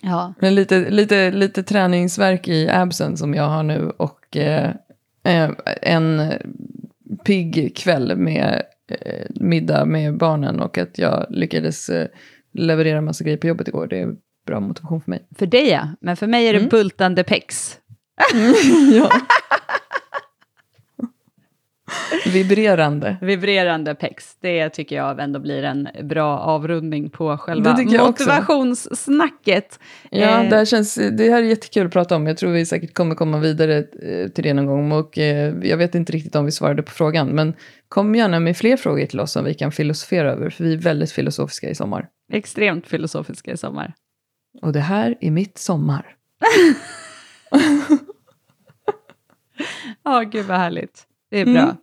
[0.02, 0.34] Ja.
[0.40, 4.72] Men lite, lite, lite träningsverk i absen som jag har nu och eh,
[5.24, 5.50] eh
[5.82, 6.32] en
[7.26, 12.08] pigg kväll med eh, middag med barnen och att jag lyckades eh,
[12.58, 13.88] leverera massa grejer på jobbet igår.
[13.88, 14.16] Det är
[14.48, 15.28] bra motivation för mig.
[15.36, 16.70] För dig ja, men för mig är det mm.
[16.70, 17.78] bultande pex.
[18.34, 18.54] Mm,
[18.94, 19.12] ja.
[22.34, 23.18] Vibrerande.
[23.22, 24.36] Vibrerande pex.
[24.42, 29.80] Det tycker jag ändå blir en bra avrundning på själva motivationssnacket.
[30.12, 30.50] Ja, eh.
[30.50, 32.28] det, här känns, det här är jättekul att prata om.
[32.28, 34.92] Jag tror vi säkert kommer komma vidare eh, till det någon gång.
[34.92, 37.28] Och eh, jag vet inte riktigt om vi svarade på frågan.
[37.28, 37.54] Men
[37.90, 40.50] kom gärna med fler frågor till oss som vi kan filosofera över.
[40.50, 42.08] För vi är väldigt filosofiska i sommar.
[42.32, 43.94] Extremt filosofiska i sommar.
[44.62, 46.16] Och det här är mitt sommar.
[50.04, 51.04] Ja, oh, gud vad härligt.
[51.32, 51.62] Det är bra.
[51.62, 51.76] Mm.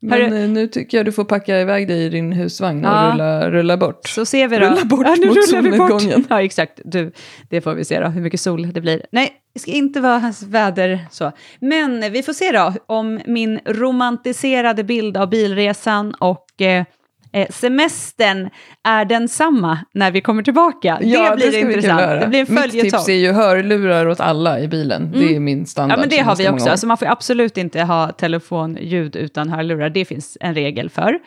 [0.00, 0.48] Men Hörru.
[0.48, 3.12] nu tycker jag du får packa iväg dig i din husvagn och ja.
[3.12, 4.08] rulla, rulla bort.
[4.08, 4.66] Så ser vi då.
[4.66, 6.24] Rulla bort ja, nu mot solnedgången.
[6.30, 6.80] Ja, exakt.
[6.84, 7.12] Du,
[7.50, 9.06] det får vi se då, hur mycket sol det blir.
[9.12, 11.32] Nej, det ska inte vara hans väder så.
[11.60, 16.84] Men vi får se då om min romantiserade bild av bilresan och eh,
[17.32, 18.50] Eh, semestern
[18.84, 20.98] är densamma när vi kommer tillbaka.
[21.00, 22.20] Ja, det blir det intressant.
[22.20, 22.82] Det blir en följetong.
[22.82, 25.02] Mitt tips är ju hörlurar åt alla i bilen.
[25.02, 25.20] Mm.
[25.20, 25.98] Det är min standard.
[25.98, 26.70] Ja, men det har vi också.
[26.70, 29.90] Alltså, man får absolut inte ha telefonljud utan hörlurar.
[29.90, 31.18] Det finns en regel för.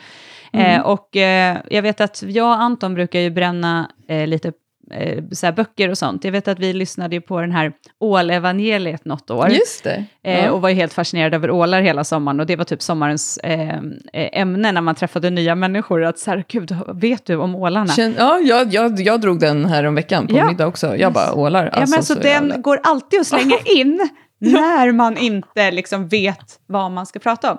[0.54, 0.80] Mm.
[0.80, 4.52] Eh, och eh, jag vet att jag och Anton brukar ju bränna eh, lite
[4.92, 6.24] eh, så böcker och sånt.
[6.24, 9.50] Jag vet att vi lyssnade på den här ålevangeliet något år.
[9.50, 10.06] Just det.
[10.24, 12.40] Eh, och var helt fascinerade över ålar hela sommaren.
[12.40, 13.80] Och det var typ sommarens eh, eh,
[14.14, 16.04] ämne när man träffade nya människor.
[16.04, 17.94] Att så här, gud, vet du om ålarna?
[17.94, 20.48] Känn, ja, jag, jag, jag drog den här om veckan på ja.
[20.48, 20.96] middag också.
[20.98, 21.66] Jag bara, ålar.
[21.66, 22.58] Alltså, ja, men alltså, så den jävla...
[22.58, 27.58] går alltid att slänga in när man inte liksom vet vad man ska prata om.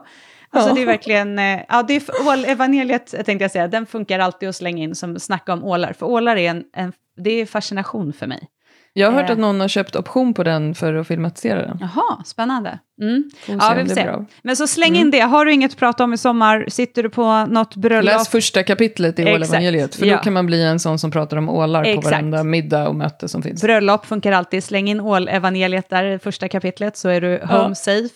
[0.53, 4.18] Alltså det är verkligen, eh, ja det är ål, evangeliet tänkte jag säga, den funkar
[4.18, 5.92] alltid att slänga in som snacka om ålar.
[5.92, 8.48] För ålar är en, en det är fascination för mig.
[8.92, 9.32] Jag har hört eh.
[9.32, 11.78] att någon har köpt option på den för att filmatisera den.
[11.80, 12.78] Jaha, spännande.
[13.01, 13.30] Mm.
[13.47, 14.11] Ja, vi får se.
[14.43, 15.11] Men så släng in mm.
[15.11, 15.20] det.
[15.20, 18.05] Har du inget att prata om i sommar, sitter du på något bröllop?
[18.05, 20.16] Läs första kapitlet i Ålevangeliet, för ja.
[20.16, 22.05] då kan man bli en sån som pratar om ålar Exakt.
[22.05, 23.62] på varenda middag och möte som finns.
[23.62, 24.64] Bröllop funkar alltid.
[24.64, 27.74] Släng in Ålevangeliet där, första kapitlet, så är du home ja.
[27.74, 28.14] safe.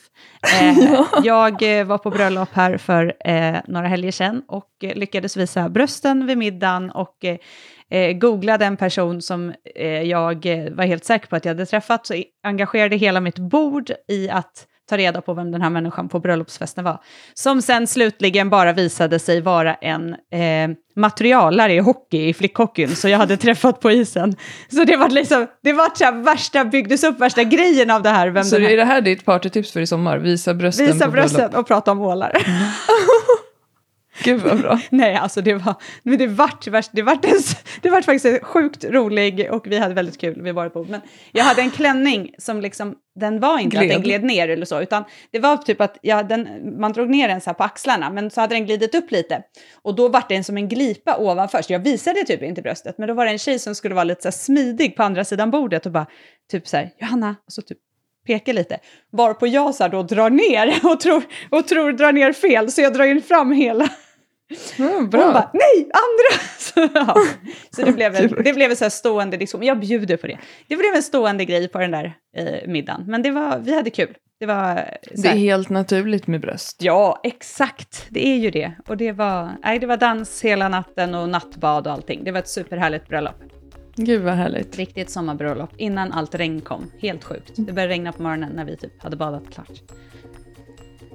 [0.60, 5.68] Eh, jag eh, var på bröllop här för eh, några helger sedan och lyckades visa
[5.68, 7.36] brösten vid middagen och eh,
[7.90, 11.66] eh, googlade en person som eh, jag eh, var helt säker på att jag hade
[11.66, 16.08] träffat, så engagerade hela mitt bord i att ta reda på vem den här människan
[16.08, 17.00] på bröllopsfesten var.
[17.34, 23.08] Som sen slutligen bara visade sig vara en eh, materialare i hockey, i flickhockeyn, så
[23.08, 24.36] jag hade träffat på isen.
[24.68, 28.10] Så det var liksom, det var så här, värsta, byggdes upp värsta grejen av det
[28.10, 28.28] här.
[28.28, 28.70] Vem så här...
[28.70, 30.18] är det här ditt partytips för i sommar?
[30.18, 32.32] Visa brösten Visa brösten och prata om ålar.
[34.24, 34.80] Gud vad bra.
[34.90, 37.40] Nej, alltså det var, men det vart, det vart, en,
[37.82, 40.88] det vart faktiskt sjukt rolig och vi hade väldigt kul vid vårt bord.
[40.88, 41.00] Men
[41.32, 43.96] jag hade en klänning som liksom, den var inte att Gled.
[43.96, 46.48] den gled ner eller så, utan det var typ att ja, den,
[46.80, 49.42] man drog ner den så här på axlarna, men så hade den glidit upp lite.
[49.82, 52.98] Och då vart det en som en glipa ovanför, så jag visade typ inte bröstet,
[52.98, 55.50] men då var det en tjej som skulle vara lite så smidig på andra sidan
[55.50, 56.06] bordet och bara
[56.50, 57.78] typ så här, Johanna, och så typ
[58.26, 58.78] peka lite.
[59.12, 62.94] Varpå jag så då drar ner och tror, och tror drar ner fel, så jag
[62.94, 63.88] drar in fram hela
[64.78, 65.32] Ja, och hon bra.
[65.32, 66.42] bara, nej, andra!
[66.58, 67.16] Så, ja.
[67.70, 69.66] så det blev, en, det blev en så stående diskussion.
[69.66, 70.38] Jag bjuder på det.
[70.68, 73.04] Det blev en stående grej på den där eh, middagen.
[73.06, 74.14] Men det var, vi hade kul.
[74.40, 74.82] Det var eh,
[75.22, 76.82] Det är helt naturligt med bröst.
[76.82, 78.06] Ja, exakt.
[78.10, 78.72] Det är ju det.
[78.88, 82.24] Och det var, nej, det var dans hela natten och nattbad och allting.
[82.24, 83.36] Det var ett superhärligt bröllop.
[83.96, 84.76] Gud vad härligt.
[84.76, 85.70] Riktigt sommarbröllop.
[85.76, 86.90] Innan allt regn kom.
[86.98, 87.52] Helt sjukt.
[87.56, 89.82] Det började regna på morgonen när vi typ hade badat klart.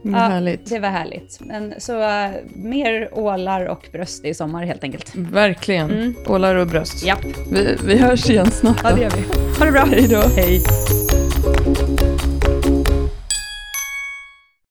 [0.06, 0.70] Mm, Ja, härligt.
[0.70, 1.38] Det var härligt.
[1.40, 5.12] Men, så eh, mer ålar och bröst i sommar helt enkelt.
[5.16, 5.92] Verkligen.
[5.92, 6.16] Mm.
[6.28, 7.06] Ålar och bröst.
[7.06, 7.26] Japp.
[7.52, 8.80] Vi, vi hörs igen snart.
[8.84, 8.96] Ja, då.
[8.96, 9.24] det gör vi.
[9.60, 9.86] Ha det bra.
[9.86, 10.22] Hej då.
[10.36, 10.62] Hej.